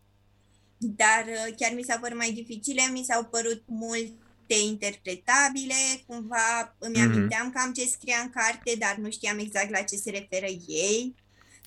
Dar 0.77 1.25
uh, 1.27 1.53
chiar 1.57 1.73
mi 1.73 1.83
s-au 1.83 1.99
părut 1.99 2.17
mai 2.17 2.31
dificile, 2.31 2.81
mi 2.91 3.05
s-au 3.07 3.23
părut 3.23 3.63
multe 3.65 4.55
interpretabile, 4.65 5.73
cumva 6.07 6.75
îmi 6.79 6.95
mm-hmm. 6.95 7.01
aminteam 7.01 7.51
cam 7.51 7.73
ce 7.73 7.85
scria 7.85 8.17
în 8.23 8.29
carte, 8.29 8.75
dar 8.79 8.95
nu 8.95 9.11
știam 9.11 9.39
exact 9.39 9.69
la 9.69 9.81
ce 9.81 9.95
se 9.95 10.09
referă 10.09 10.45
ei. 10.67 11.15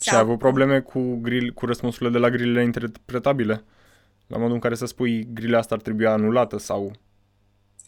Și 0.00 0.14
ai 0.14 0.18
avut 0.18 0.38
probleme 0.38 0.80
cu, 0.80 1.14
grill, 1.14 1.52
cu 1.52 1.66
răspunsurile 1.66 2.10
de 2.10 2.18
la 2.18 2.30
grilele 2.30 2.62
interpretabile? 2.62 3.64
La 4.26 4.36
modul 4.36 4.54
în 4.54 4.60
care 4.60 4.74
să 4.74 4.86
spui 4.86 5.32
grile 5.32 5.56
asta 5.56 5.74
ar 5.74 5.80
trebui 5.80 6.06
anulată 6.06 6.58
sau... 6.58 6.84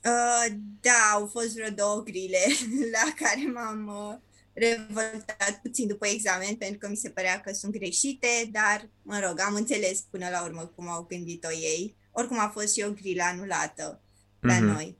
Uh, 0.05 0.55
da, 0.81 1.11
au 1.13 1.27
fost 1.27 1.55
vreo 1.55 1.71
două 1.71 2.03
grile 2.03 2.39
la 2.97 3.25
care 3.25 3.51
m-am 3.55 3.87
uh, 3.87 4.19
revoltat 4.53 5.61
puțin 5.63 5.87
după 5.87 6.07
examen 6.07 6.55
pentru 6.55 6.79
că 6.79 6.89
mi 6.89 6.97
se 6.97 7.11
părea 7.11 7.41
că 7.41 7.53
sunt 7.53 7.73
greșite, 7.73 8.27
dar, 8.51 8.89
mă 9.03 9.21
rog, 9.27 9.41
am 9.41 9.55
înțeles 9.55 10.01
până 10.01 10.29
la 10.29 10.45
urmă 10.45 10.73
cum 10.75 10.89
au 10.89 11.03
gândit-o 11.09 11.51
ei. 11.51 11.97
Oricum 12.11 12.39
a 12.39 12.49
fost 12.49 12.75
și 12.75 12.85
o 12.89 12.91
grilă 12.91 13.23
anulată 13.23 14.01
la 14.41 14.57
mm-hmm. 14.57 14.61
noi. 14.61 14.99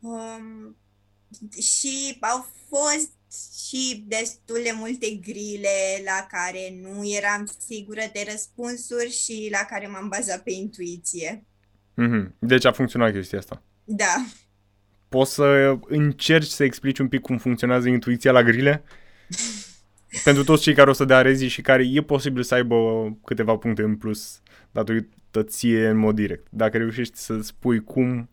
Um, 0.00 0.76
și 1.60 2.16
au 2.20 2.46
fost 2.68 3.10
și 3.68 4.04
destul 4.06 4.60
de 4.62 4.72
multe 4.74 5.06
grile 5.10 6.02
la 6.04 6.26
care 6.30 6.78
nu 6.82 7.08
eram 7.08 7.48
sigură 7.66 8.02
de 8.12 8.26
răspunsuri 8.30 9.10
și 9.10 9.48
la 9.52 9.66
care 9.70 9.86
m-am 9.86 10.08
bazat 10.08 10.42
pe 10.42 10.50
intuiție. 10.50 11.44
Mm-hmm. 12.02 12.38
Deci 12.38 12.64
a 12.64 12.72
funcționat 12.72 13.12
chestia 13.12 13.38
asta. 13.38 13.62
Da. 13.84 14.24
Poți 15.08 15.34
să 15.34 15.78
încerci 15.86 16.48
să 16.48 16.64
explici 16.64 16.98
un 16.98 17.08
pic 17.08 17.20
cum 17.20 17.38
funcționează 17.38 17.88
intuiția 17.88 18.32
la 18.32 18.42
grile? 18.42 18.82
Pentru 20.24 20.44
toți 20.44 20.62
cei 20.62 20.74
care 20.74 20.90
o 20.90 20.92
să 20.92 21.04
dea 21.04 21.20
rezi 21.20 21.44
și 21.44 21.60
care 21.60 21.86
e 21.86 22.02
posibil 22.02 22.42
să 22.42 22.54
aibă 22.54 22.76
câteva 23.24 23.56
puncte 23.56 23.82
în 23.82 23.96
plus 23.96 24.40
datorită 24.70 25.42
ție 25.42 25.88
în 25.88 25.96
mod 25.96 26.14
direct. 26.14 26.46
Dacă 26.50 26.76
reușești 26.76 27.18
să 27.18 27.40
spui 27.40 27.84
cum... 27.84 28.28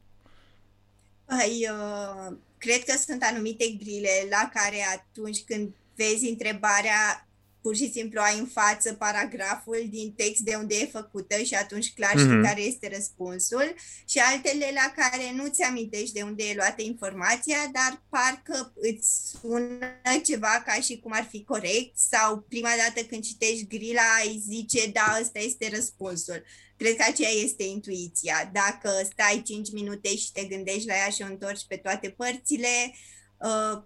Ai, 1.25 1.67
uh, 1.71 2.37
cred 2.65 2.83
că 2.83 2.97
sunt 3.05 3.23
anumite 3.23 3.65
grile 3.83 4.27
la 4.29 4.49
care 4.53 4.85
atunci 4.95 5.39
când 5.45 5.73
vezi 5.95 6.29
întrebarea 6.29 7.27
pur 7.61 7.75
și 7.75 7.91
simplu 7.91 8.19
ai 8.21 8.39
în 8.39 8.45
față 8.45 8.93
paragraful 8.93 9.85
din 9.89 10.13
text 10.13 10.41
de 10.41 10.55
unde 10.55 10.75
e 10.75 10.85
făcută 10.85 11.35
și 11.37 11.53
atunci 11.53 11.93
clar 11.93 12.17
știi 12.17 12.37
mm-hmm. 12.37 12.43
care 12.43 12.61
este 12.61 12.89
răspunsul 12.93 13.75
și 14.09 14.17
altele 14.19 14.67
la 14.73 14.93
care 14.95 15.31
nu 15.33 15.47
ți 15.47 15.63
amintești 15.63 16.13
de 16.13 16.21
unde 16.21 16.43
e 16.43 16.55
luată 16.55 16.81
informația, 16.81 17.57
dar 17.71 18.01
parcă 18.09 18.73
îți 18.75 19.09
sună 19.29 19.87
ceva 20.23 20.63
ca 20.65 20.73
și 20.73 20.99
cum 20.99 21.11
ar 21.15 21.27
fi 21.31 21.43
corect 21.43 21.97
sau 22.11 22.45
prima 22.49 22.73
dată 22.83 23.07
când 23.07 23.23
citești 23.23 23.67
grila 23.67 24.07
ai 24.19 24.43
zice 24.49 24.87
da, 24.87 25.17
ăsta 25.21 25.39
este 25.39 25.69
răspunsul. 25.73 26.43
Cred 26.77 26.95
că 26.95 27.03
aceea 27.09 27.29
este 27.43 27.63
intuiția. 27.63 28.49
Dacă 28.53 28.89
stai 29.11 29.41
5 29.45 29.71
minute 29.71 30.15
și 30.15 30.31
te 30.31 30.43
gândești 30.43 30.87
la 30.87 30.93
ea 30.93 31.09
și 31.09 31.21
o 31.21 31.25
întorci 31.25 31.65
pe 31.67 31.75
toate 31.75 32.09
părțile, 32.09 32.93
uh, 33.37 33.81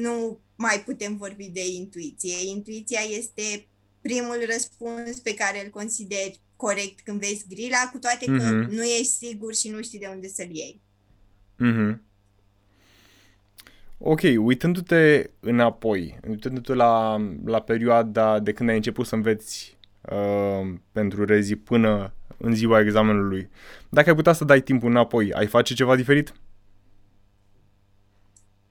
nu 0.00 0.40
mai 0.56 0.82
putem 0.84 1.16
vorbi 1.16 1.48
de 1.48 1.66
intuiție. 1.66 2.48
Intuiția 2.48 3.00
este 3.00 3.68
primul 4.00 4.38
răspuns 4.52 5.18
pe 5.22 5.34
care 5.34 5.64
îl 5.64 5.70
consideri 5.70 6.40
corect 6.56 7.00
când 7.00 7.20
vezi 7.20 7.46
grila, 7.48 7.88
cu 7.92 7.98
toate 7.98 8.24
că 8.24 8.32
mm-hmm. 8.32 8.70
nu 8.70 8.82
ești 8.82 9.26
sigur 9.26 9.54
și 9.54 9.68
nu 9.68 9.82
știi 9.82 9.98
de 9.98 10.10
unde 10.14 10.28
să-l 10.28 10.50
iei. 10.50 10.80
Mm-hmm. 11.64 12.04
Ok, 13.98 14.20
uitându-te 14.38 15.30
înapoi, 15.40 16.18
uitându-te 16.28 16.74
la, 16.74 17.20
la 17.44 17.60
perioada 17.60 18.38
de 18.38 18.52
când 18.52 18.68
ai 18.68 18.76
început 18.76 19.06
să 19.06 19.14
înveți 19.14 19.75
uh, 20.10 20.74
pentru 20.92 21.24
rezi 21.24 21.54
până 21.54 22.14
în 22.36 22.54
ziua 22.54 22.80
examenului, 22.80 23.50
dacă 23.88 24.08
ai 24.08 24.14
putea 24.14 24.32
să 24.32 24.44
dai 24.44 24.62
timpul 24.62 24.90
înapoi, 24.90 25.32
ai 25.32 25.46
face 25.46 25.74
ceva 25.74 25.96
diferit? 25.96 26.34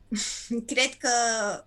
Cred 0.72 0.94
că 0.98 1.10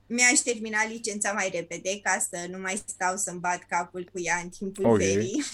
mi-aș 0.07 0.38
termina 0.38 0.87
licența 0.88 1.33
mai 1.33 1.50
repede 1.52 2.00
ca 2.02 2.26
să 2.31 2.46
nu 2.50 2.59
mai 2.59 2.83
stau 2.87 3.16
să-mi 3.16 3.40
bat 3.40 3.64
capul 3.68 4.09
cu 4.12 4.20
ea 4.20 4.40
în 4.42 4.48
timpul 4.48 4.85
okay. 4.85 5.07
verii. 5.07 5.44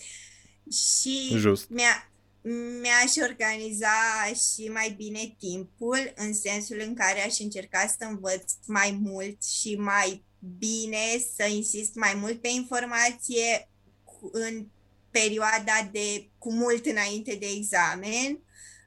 și 0.92 1.36
Just. 1.36 1.68
Mi-a, 1.68 2.10
mi-aș 2.80 3.28
organiza 3.30 3.88
și 4.24 4.68
mai 4.68 4.94
bine 4.96 5.36
timpul, 5.38 6.12
în 6.16 6.34
sensul 6.34 6.82
în 6.86 6.94
care 6.94 7.24
aș 7.24 7.38
încerca 7.38 7.94
să 7.98 8.04
învăț 8.08 8.52
mai 8.66 8.98
mult 9.02 9.44
și 9.44 9.74
mai 9.74 10.24
bine, 10.58 11.24
să 11.36 11.46
insist 11.46 11.94
mai 11.94 12.14
mult 12.14 12.40
pe 12.40 12.48
informație 12.48 13.68
în 14.32 14.66
perioada 15.10 15.88
de 15.92 16.28
cu 16.38 16.52
mult 16.52 16.86
înainte 16.86 17.36
de 17.40 17.46
examen, 17.46 18.38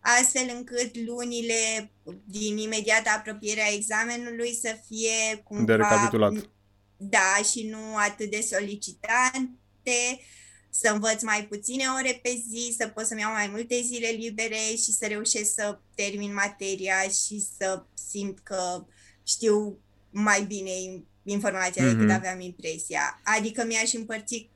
astfel 0.02 0.52
încât 0.56 0.98
lunile 1.06 1.92
din 2.26 2.58
imediată 2.58 3.10
apropierea 3.10 3.74
examenului 3.74 4.60
să 4.62 4.78
fie 4.88 5.42
cumva... 5.44 5.63
De 5.63 5.76
recapitulat. 5.76 6.50
Da, 6.98 7.44
și 7.52 7.68
nu 7.68 7.96
atât 7.96 8.30
de 8.30 8.42
solicitante, 8.42 10.20
să 10.70 10.89
învăț 10.94 11.22
mai 11.22 11.46
puține 11.50 11.84
ore 12.00 12.20
pe 12.24 12.44
zi, 12.50 12.76
să 12.78 12.88
pot 12.88 13.06
să-mi 13.06 13.22
iau 13.22 13.32
mai 13.32 13.48
multe 13.48 13.82
zile 13.82 14.08
libere 14.08 14.76
și 14.76 14.92
să 14.92 15.06
reușesc 15.08 15.54
să 15.54 15.80
termin 15.96 16.34
materia 16.34 17.02
și 17.02 17.46
să 17.58 17.84
simt 18.10 18.39
că 18.39 18.86
știu 19.24 19.78
mai 20.13 20.43
bine 20.43 20.69
informația 21.23 21.84
mm-hmm. 21.84 21.89
decât 21.89 22.06
mhm. 22.06 22.15
aveam 22.15 22.39
impresia. 22.39 23.21
Adică 23.38 23.63
mi-aș 23.67 23.93
împărți 23.93 24.49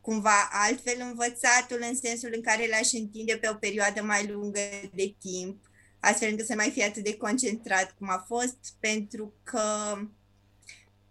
cumva 0.00 0.48
altfel 0.50 0.96
învățatul 1.00 1.78
în 1.90 1.96
sensul 1.96 2.30
în 2.34 2.42
care 2.42 2.68
l-aș 2.70 2.92
întinde 2.92 3.38
pe 3.40 3.48
o 3.50 3.54
perioadă 3.54 4.02
mai 4.02 4.26
lungă 4.26 4.60
de 4.94 5.14
timp, 5.18 5.56
astfel 6.00 6.28
încât 6.30 6.46
să 6.46 6.54
mai 6.56 6.70
fie 6.70 6.84
atât 6.84 7.04
de 7.04 7.16
concentrat 7.16 7.94
cum 7.98 8.08
a 8.10 8.24
fost, 8.26 8.56
pentru 8.80 9.32
că 9.42 9.62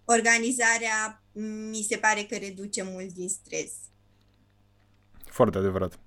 organizarea 0.06 1.24
mi 1.72 1.86
se 1.90 1.98
pare 1.98 2.22
că 2.22 2.36
reduce 2.36 2.84
mult 2.84 3.14
din 3.14 3.30
stres. 3.30 3.72
Foarte 5.26 5.58
adevărat. 5.58 6.00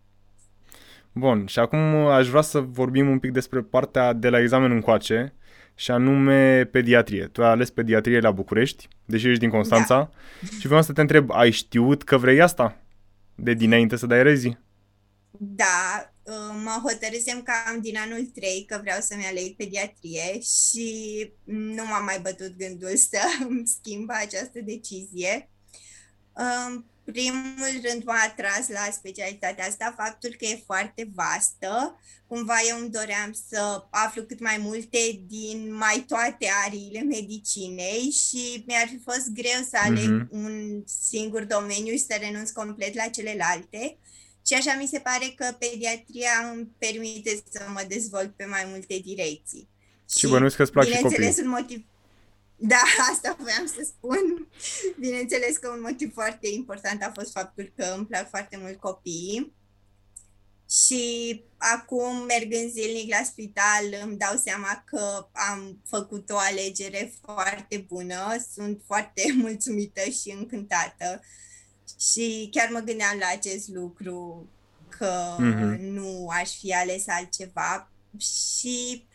Bun, 1.13 1.47
și 1.47 1.59
acum 1.59 1.79
aș 1.95 2.29
vrea 2.29 2.41
să 2.41 2.61
vorbim 2.61 3.09
un 3.09 3.19
pic 3.19 3.33
despre 3.33 3.63
partea 3.63 4.13
de 4.13 4.29
la 4.29 4.41
examen 4.41 4.71
încoace, 4.71 5.35
și 5.75 5.91
anume 5.91 6.65
pediatrie. 6.65 7.27
Tu 7.27 7.45
ai 7.45 7.51
ales 7.51 7.71
pediatrie 7.71 8.21
la 8.21 8.31
București, 8.31 8.89
deși 9.05 9.29
ești 9.29 9.41
din 9.41 9.51
Constanța, 9.51 10.11
da. 10.43 10.49
și 10.59 10.67
vreau 10.67 10.83
să 10.83 10.93
te 10.93 11.01
întreb, 11.01 11.31
ai 11.31 11.51
știut 11.51 12.03
că 12.03 12.17
vrei 12.17 12.41
asta? 12.41 12.77
De 13.35 13.55
dinainte 13.55 13.97
să 13.97 14.07
dai 14.07 14.23
rezi? 14.23 14.57
Da, 15.39 16.13
uh, 16.23 16.61
mă 16.65 16.81
hotărâsem 16.83 17.43
cam 17.43 17.81
din 17.81 17.97
anul 17.97 18.31
3 18.35 18.65
că 18.69 18.79
vreau 18.83 19.01
să-mi 19.01 19.25
aleg 19.25 19.57
pediatrie 19.57 20.41
și 20.41 21.33
nu 21.45 21.85
m-am 21.87 22.05
mai 22.05 22.19
bătut 22.23 22.57
gândul 22.57 22.97
să 22.97 23.19
îmi 23.49 23.63
schimb 23.67 24.11
această 24.11 24.61
decizie. 24.65 25.49
Um, 27.07 27.13
primul 27.13 27.81
rând 27.89 28.05
m-a 28.05 28.21
atras 28.27 28.69
la 28.69 28.91
specialitatea 28.93 29.67
asta 29.67 29.95
faptul 29.97 30.35
că 30.39 30.45
e 30.45 30.63
foarte 30.67 31.11
vastă. 31.15 32.01
Cumva 32.27 32.55
eu 32.69 32.79
îmi 32.79 32.91
doream 32.91 33.37
să 33.49 33.85
aflu 33.91 34.23
cât 34.23 34.41
mai 34.41 34.57
multe 34.61 34.99
din 35.27 35.75
mai 35.75 36.05
toate 36.09 36.47
ariile 36.65 37.01
medicinei 37.01 38.11
și 38.11 38.65
mi-ar 38.67 38.87
fi 38.89 38.99
fost 39.05 39.29
greu 39.33 39.61
să 39.71 39.77
aleg 39.83 40.25
mm-hmm. 40.25 40.31
un 40.31 40.83
singur 41.09 41.45
domeniu 41.45 41.93
și 41.93 42.07
să 42.09 42.17
renunț 42.21 42.51
complet 42.51 42.95
la 42.95 43.09
celelalte. 43.09 43.99
Și 44.47 44.55
așa 44.55 44.77
mi 44.81 44.87
se 44.87 44.99
pare 44.99 45.35
că 45.37 45.57
pediatria 45.59 46.35
îmi 46.53 46.69
permite 46.79 47.43
să 47.51 47.63
mă 47.73 47.85
dezvolt 47.89 48.37
pe 48.37 48.45
mai 48.45 48.65
multe 48.71 49.01
direcții. 49.05 49.69
Și, 50.11 50.19
și 50.19 50.27
bănuiesc 50.27 50.57
că 50.57 50.63
îți 50.63 50.73
plac 50.73 50.87
și 50.87 51.01
copii. 51.01 51.35
un 51.43 51.49
motiv 51.49 51.85
da, 52.57 52.83
asta 53.13 53.37
voiam 53.41 53.67
să 53.67 53.83
spun. 53.85 54.49
Bineînțeles 54.99 55.57
că 55.57 55.69
un 55.69 55.81
motiv 55.81 56.13
foarte 56.13 56.49
important 56.49 57.03
a 57.03 57.13
fost 57.15 57.33
faptul 57.33 57.73
că 57.77 57.85
îmi 57.97 58.07
plac 58.07 58.29
foarte 58.29 58.57
mult 58.57 58.81
copiii. 58.81 59.55
Și 60.71 61.43
acum, 61.57 62.25
mergând 62.25 62.71
zilnic 62.71 63.11
la 63.11 63.25
spital, 63.25 63.85
îmi 64.03 64.17
dau 64.17 64.37
seama 64.45 64.83
că 64.87 65.29
am 65.33 65.81
făcut 65.87 66.31
o 66.31 66.37
alegere 66.37 67.13
foarte 67.25 67.85
bună. 67.89 68.45
Sunt 68.55 68.83
foarte 68.87 69.23
mulțumită 69.43 70.01
și 70.01 70.31
încântată 70.31 71.21
Și 72.11 72.49
chiar 72.51 72.69
mă 72.71 72.79
gândeam 72.79 73.19
la 73.19 73.27
acest 73.33 73.69
lucru, 73.69 74.49
că 74.89 75.37
Mhm. 75.39 75.83
nu 75.83 76.29
aș 76.31 76.59
fi 76.59 76.75
ales 76.75 77.05
altceva 77.07 77.91
și 78.19 79.07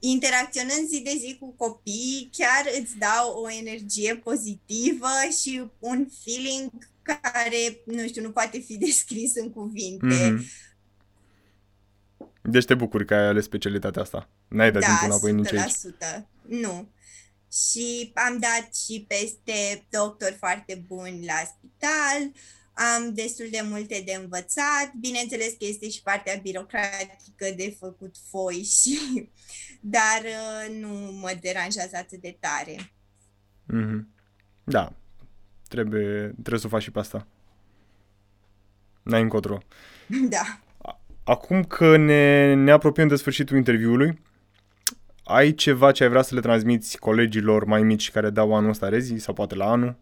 interacționând 0.00 0.88
zi 0.88 1.00
de 1.00 1.14
zi 1.18 1.36
cu 1.40 1.54
copii, 1.56 2.30
chiar 2.32 2.64
îți 2.80 2.98
dau 2.98 3.42
o 3.42 3.50
energie 3.50 4.16
pozitivă 4.16 5.08
și 5.40 5.64
un 5.78 6.06
feeling 6.24 6.70
care, 7.02 7.82
nu 7.86 8.06
știu, 8.06 8.22
nu 8.22 8.30
poate 8.30 8.58
fi 8.58 8.76
descris 8.86 9.34
în 9.34 9.50
cuvinte. 9.50 10.30
Mhm. 10.30 10.44
Deci 12.42 12.64
te 12.64 12.74
bucuri 12.74 13.06
că 13.06 13.14
ai 13.14 13.26
ales 13.26 13.44
specialitatea 13.44 14.02
asta. 14.02 14.28
N-ai 14.48 14.72
dat 14.72 14.82
timpul 14.82 15.06
înapoi 15.06 15.32
nici 15.32 15.52
aici. 15.52 15.72
100%. 16.22 16.28
Nu. 16.48 16.88
Și 17.52 18.10
am 18.14 18.38
dat 18.38 18.74
și 18.74 19.04
peste 19.08 19.86
doctori 19.90 20.36
foarte 20.38 20.84
buni 20.86 21.24
la 21.24 21.34
spital, 21.34 22.32
am 22.74 23.14
destul 23.14 23.46
de 23.50 23.60
multe 23.70 24.02
de 24.06 24.18
învățat, 24.22 24.92
bineînțeles 25.00 25.48
că 25.48 25.64
este 25.64 25.88
și 25.88 26.02
partea 26.02 26.40
birocratică 26.42 27.46
de 27.56 27.76
făcut 27.78 28.14
foi 28.30 28.62
și, 28.62 28.98
dar 29.96 30.22
uh, 30.24 30.76
nu 30.80 30.88
mă 31.20 31.38
deranjează 31.40 31.96
atât 31.96 32.20
de 32.20 32.36
tare. 32.40 32.92
Mhm. 33.64 34.08
Da. 34.64 34.92
Trebuie, 35.68 36.28
trebuie 36.32 36.58
să 36.58 36.66
o 36.66 36.68
faci 36.68 36.82
și 36.82 36.90
pe 36.90 36.98
asta. 36.98 37.26
N-ai 39.02 39.22
încotro. 39.22 39.58
Da. 40.28 40.58
Acum 41.24 41.64
că 41.64 41.96
ne, 41.96 42.54
ne 42.54 42.70
apropiem 42.70 43.08
de 43.08 43.16
sfârșitul 43.16 43.56
interviului, 43.56 44.18
ai 45.24 45.54
ceva 45.54 45.92
ce 45.92 46.02
ai 46.02 46.08
vrea 46.08 46.22
să 46.22 46.34
le 46.34 46.40
transmiți 46.40 46.98
colegilor 46.98 47.64
mai 47.64 47.82
mici 47.82 48.10
care 48.10 48.30
dau 48.30 48.54
anul 48.54 48.70
ăsta 48.70 48.88
rezi 48.88 49.16
sau 49.16 49.34
poate 49.34 49.54
la 49.54 49.70
anul? 49.70 49.96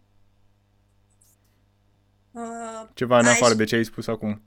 Uh, 2.83 2.89
Ceva 2.95 3.19
în 3.19 3.27
Aș- 3.27 3.33
afară 3.35 3.55
de 3.55 3.65
ce 3.65 3.77
ai 3.77 3.85
spus 3.85 4.07
acum. 4.07 4.43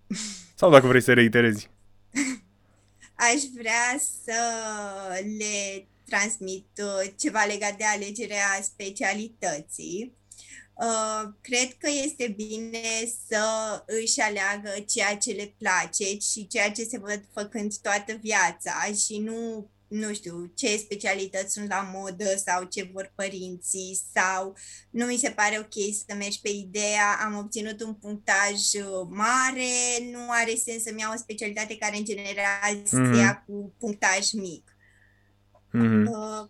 Sau 0.55 0.71
dacă 0.71 0.87
vrei 0.87 1.01
să 1.01 1.13
reiterezi. 1.13 1.69
aș 3.33 3.41
vrea 3.57 3.99
să 4.23 4.39
le 5.37 5.87
transmit 6.05 6.67
uh, 6.77 7.11
ceva 7.19 7.43
legat 7.45 7.77
de 7.77 7.83
alegerea 7.83 8.59
specialității. 8.61 10.13
Uh, 10.73 11.29
Cred 11.41 11.73
că 11.77 11.89
este 12.03 12.33
bine 12.35 12.79
să 13.27 13.43
își 13.85 14.19
aleagă 14.19 14.69
ceea 14.87 15.17
ce 15.17 15.31
le 15.31 15.53
place 15.57 16.17
și 16.17 16.47
ceea 16.47 16.71
ce 16.71 16.83
se 16.83 16.97
văd 16.99 17.23
făcând 17.33 17.73
toată 17.81 18.13
viața 18.21 18.73
și 19.05 19.17
nu, 19.17 19.69
nu 19.95 20.13
știu, 20.13 20.51
ce 20.55 20.77
specialități 20.77 21.53
sunt 21.53 21.69
la 21.69 21.89
modă 21.93 22.25
sau 22.45 22.63
ce 22.63 22.89
vor 22.93 23.11
părinții 23.15 23.99
sau 24.13 24.57
nu 24.89 25.05
mi 25.05 25.17
se 25.17 25.29
pare 25.29 25.57
ok 25.59 25.73
să 26.07 26.15
mergi 26.15 26.41
pe 26.41 26.49
ideea 26.49 27.17
am 27.25 27.37
obținut 27.37 27.81
un 27.81 27.93
punctaj 27.93 28.51
uh, 28.51 29.07
mare, 29.09 29.71
nu 30.11 30.19
are 30.29 30.55
sens 30.55 30.83
să-mi 30.83 30.99
iau 30.99 31.13
o 31.13 31.17
specialitate 31.17 31.77
care 31.77 31.97
în 31.97 32.05
general 32.05 32.81
se 32.83 32.97
Mhm. 32.97 33.13
ia 33.13 33.43
cu 33.47 33.73
punctaj 33.79 34.31
mic. 34.31 34.75
Mhm. 35.71 36.07
Uh, 36.07 36.47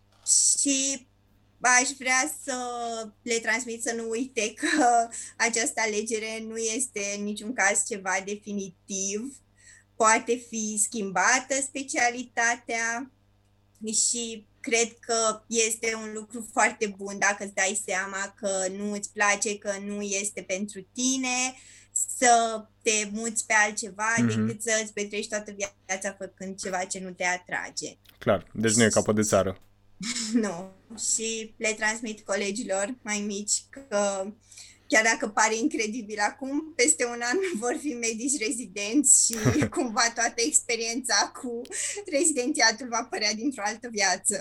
și 0.53 1.07
aș 1.59 1.89
vrea 1.97 2.33
să 2.43 2.55
le 3.21 3.39
transmit 3.39 3.81
să 3.81 3.93
nu 3.93 4.09
uite 4.09 4.53
că 4.53 5.07
această 5.37 5.81
alegere 5.85 6.43
nu 6.47 6.57
este 6.57 7.01
în 7.17 7.23
niciun 7.23 7.53
caz 7.53 7.85
ceva 7.87 8.15
definitiv. 8.25 9.35
Poate 9.95 10.35
fi 10.49 10.79
schimbată 10.83 11.55
specialitatea 11.61 13.11
și 13.93 14.45
cred 14.59 14.97
că 14.99 15.41
este 15.47 15.95
un 15.95 16.11
lucru 16.13 16.47
foarte 16.51 16.93
bun 16.97 17.19
dacă 17.19 17.43
îți 17.43 17.53
dai 17.53 17.81
seama 17.85 18.33
că 18.37 18.67
nu 18.77 18.91
îți 18.91 19.11
place, 19.11 19.57
că 19.57 19.73
nu 19.85 20.01
este 20.01 20.41
pentru 20.41 20.87
tine, 20.93 21.53
să 22.17 22.65
te 22.81 23.09
muți 23.11 23.45
pe 23.45 23.53
altceva 23.65 24.13
Mhm. 24.17 24.27
decât 24.45 24.61
să 24.61 24.79
îți 24.83 24.93
petreci 24.93 25.27
toată 25.27 25.55
viața 25.87 26.15
făcând 26.19 26.59
ceva 26.59 26.83
ce 26.83 26.99
nu 26.99 27.11
te 27.11 27.23
atrage. 27.23 27.97
Clar. 28.17 28.47
Deci 28.53 28.73
nu 28.73 28.83
e 28.83 28.89
capăt 28.89 29.15
de 29.15 29.21
țară. 29.21 29.59
Nu. 30.33 30.71
Și 31.13 31.53
le 31.57 31.73
transmit 31.73 32.21
colegilor 32.21 32.95
mai 33.01 33.19
mici 33.19 33.63
că 33.69 34.25
chiar 34.87 35.03
dacă 35.11 35.27
pare 35.27 35.55
incredibil 35.61 36.17
acum, 36.29 36.73
peste 36.75 37.05
un 37.05 37.21
an 37.31 37.37
vor 37.63 37.75
fi 37.79 37.91
medici 38.07 38.41
rezidenți 38.47 39.11
și 39.25 39.35
cumva 39.77 40.05
toată 40.15 40.39
experiența 40.47 41.31
cu 41.41 41.61
rezidențiatul 42.17 42.87
va 42.89 43.07
părea 43.09 43.33
dintr-o 43.35 43.63
altă 43.65 43.87
viață. 43.91 44.35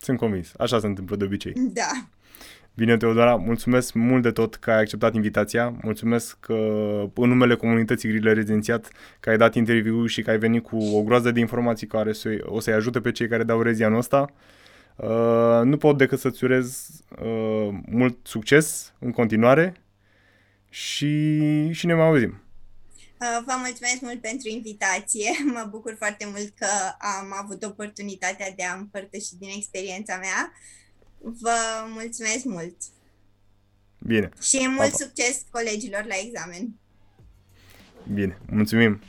Sunt 0.00 0.18
convins. 0.18 0.48
Așa 0.58 0.80
se 0.80 0.86
întâmplă 0.86 1.16
de 1.16 1.24
obicei. 1.24 1.52
Da. 1.56 1.90
Bine, 2.74 2.96
Teodora, 2.96 3.36
mulțumesc 3.36 3.92
mult 3.94 4.22
de 4.22 4.30
tot 4.30 4.54
că 4.54 4.70
ai 4.70 4.80
acceptat 4.80 5.14
invitația. 5.14 5.76
Mulțumesc 5.82 6.36
că 6.40 6.52
în 7.14 7.28
numele 7.28 7.56
comunității 7.56 8.08
Grile 8.08 8.32
Rezidențiat 8.32 8.88
că 9.20 9.30
ai 9.30 9.36
dat 9.36 9.54
interviu 9.54 10.06
și 10.06 10.22
că 10.22 10.30
ai 10.30 10.38
venit 10.38 10.62
cu 10.62 10.76
o 10.76 11.02
groază 11.02 11.30
de 11.30 11.40
informații 11.40 11.86
care 11.86 12.12
să- 12.12 12.38
o 12.42 12.60
să-i 12.60 12.72
ajute 12.72 13.00
pe 13.00 13.12
cei 13.12 13.28
care 13.28 13.42
dau 13.42 13.62
rezi 13.62 13.82
anul 13.82 13.98
ăsta. 13.98 14.32
Uh, 14.96 15.60
nu 15.64 15.76
pot 15.76 15.98
decât 15.98 16.18
să-ți 16.20 16.44
urez 16.44 16.88
uh, 17.22 17.78
mult 17.86 18.18
succes 18.26 18.92
în 18.98 19.10
continuare 19.10 19.76
și, 20.68 21.70
și 21.72 21.86
ne 21.86 21.94
mai 21.94 22.06
auzim. 22.06 22.40
Uh, 23.20 23.42
Vă 23.46 23.54
mulțumesc 23.58 24.00
mult 24.00 24.20
pentru 24.20 24.48
invitație. 24.48 25.30
Mă 25.54 25.66
bucur 25.70 25.94
foarte 25.98 26.26
mult 26.30 26.52
că 26.58 26.66
am 26.98 27.32
avut 27.42 27.62
oportunitatea 27.64 28.52
de 28.56 28.64
a 28.64 28.74
împărtăși 28.74 29.36
din 29.36 29.48
experiența 29.56 30.16
mea. 30.16 30.52
Vă 31.18 31.56
mulțumesc 31.88 32.44
mult 32.44 32.76
Bine, 33.98 34.28
și 34.42 34.58
mult 34.66 34.76
Pa, 34.78 34.84
pa. 34.98 35.04
succes 35.04 35.42
colegilor 35.50 36.04
la 36.08 36.14
examen. 36.24 36.74
bine, 38.12 38.38
mulțumim. 38.50 39.00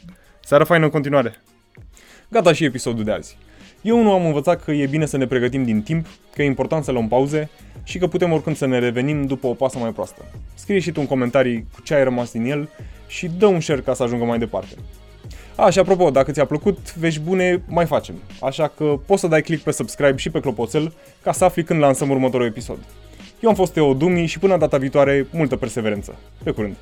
Seară 0.44 0.64
faină 0.64 0.86
în 0.86 0.92
continuare. 0.92 1.42
Gata 2.30 2.54
și 2.54 2.64
episodul 2.64 3.04
de 3.04 3.12
azi. 3.12 3.38
Eu 3.82 4.04
nu 4.04 4.12
am 4.12 4.26
învățat 4.26 4.64
că 4.64 4.72
e 4.72 4.86
bine 4.86 5.06
să 5.06 5.18
ne 5.18 5.28
pregătim 5.28 5.64
din 5.64 5.82
timp, 5.82 6.06
că 6.34 6.42
e 6.42 6.46
important 6.46 6.84
să 6.84 6.92
luăm 6.92 7.08
pauze 7.08 7.50
și 7.84 7.98
că 7.98 8.08
putem 8.08 8.32
oricând 8.32 8.56
să 8.56 8.66
ne 8.66 8.80
revenim 8.80 9.26
după 9.26 9.48
o 9.48 9.54
pasă 9.54 9.78
mai 9.78 9.92
proastă. 9.92 10.26
Scrie 10.54 10.80
și 10.80 10.92
tu 10.92 11.00
în 11.00 11.08
comentarii 11.08 11.68
cu 11.74 11.82
ce 11.82 11.94
ai 11.94 12.04
rămas 12.04 12.32
din 12.32 12.46
el 12.46 12.70
și 13.08 13.28
dă 13.38 13.46
un 13.46 13.60
share 13.60 13.82
ca 13.82 13.94
să 13.94 14.04
ajungă 14.04 14.26
mai 14.26 14.40
departe. 14.40 14.76
A, 15.56 15.70
și 15.70 15.80
apropo, 15.80 16.10
dacă 16.10 16.32
ți-a 16.32 16.46
plăcut, 16.46 16.96
vești 16.96 17.20
bune, 17.20 17.64
mai 17.68 17.86
facem. 17.86 18.16
Așa 18.42 18.68
că 18.68 19.00
poți 19.06 19.22
să 19.22 19.28
dai 19.28 19.42
click 19.42 19.64
pe 19.64 19.72
subscribe 19.72 20.18
și 20.18 20.30
pe 20.30 20.40
clopoțel 20.40 20.94
ca 21.24 21.32
să 21.32 21.44
afli 21.44 21.64
când 21.64 21.80
lansăm 21.80 22.10
următorul 22.10 22.46
episod. 22.46 22.78
Eu 23.40 23.50
am 23.50 23.56
fost 23.56 23.74
Teo 23.74 23.94
Dumi 23.94 24.26
și 24.26 24.40
până 24.40 24.58
data 24.58 24.78
viitoare, 24.78 25.28
multă 25.32 25.56
perseverență. 25.56 26.16
Pe 26.44 26.52
curând! 26.52 26.76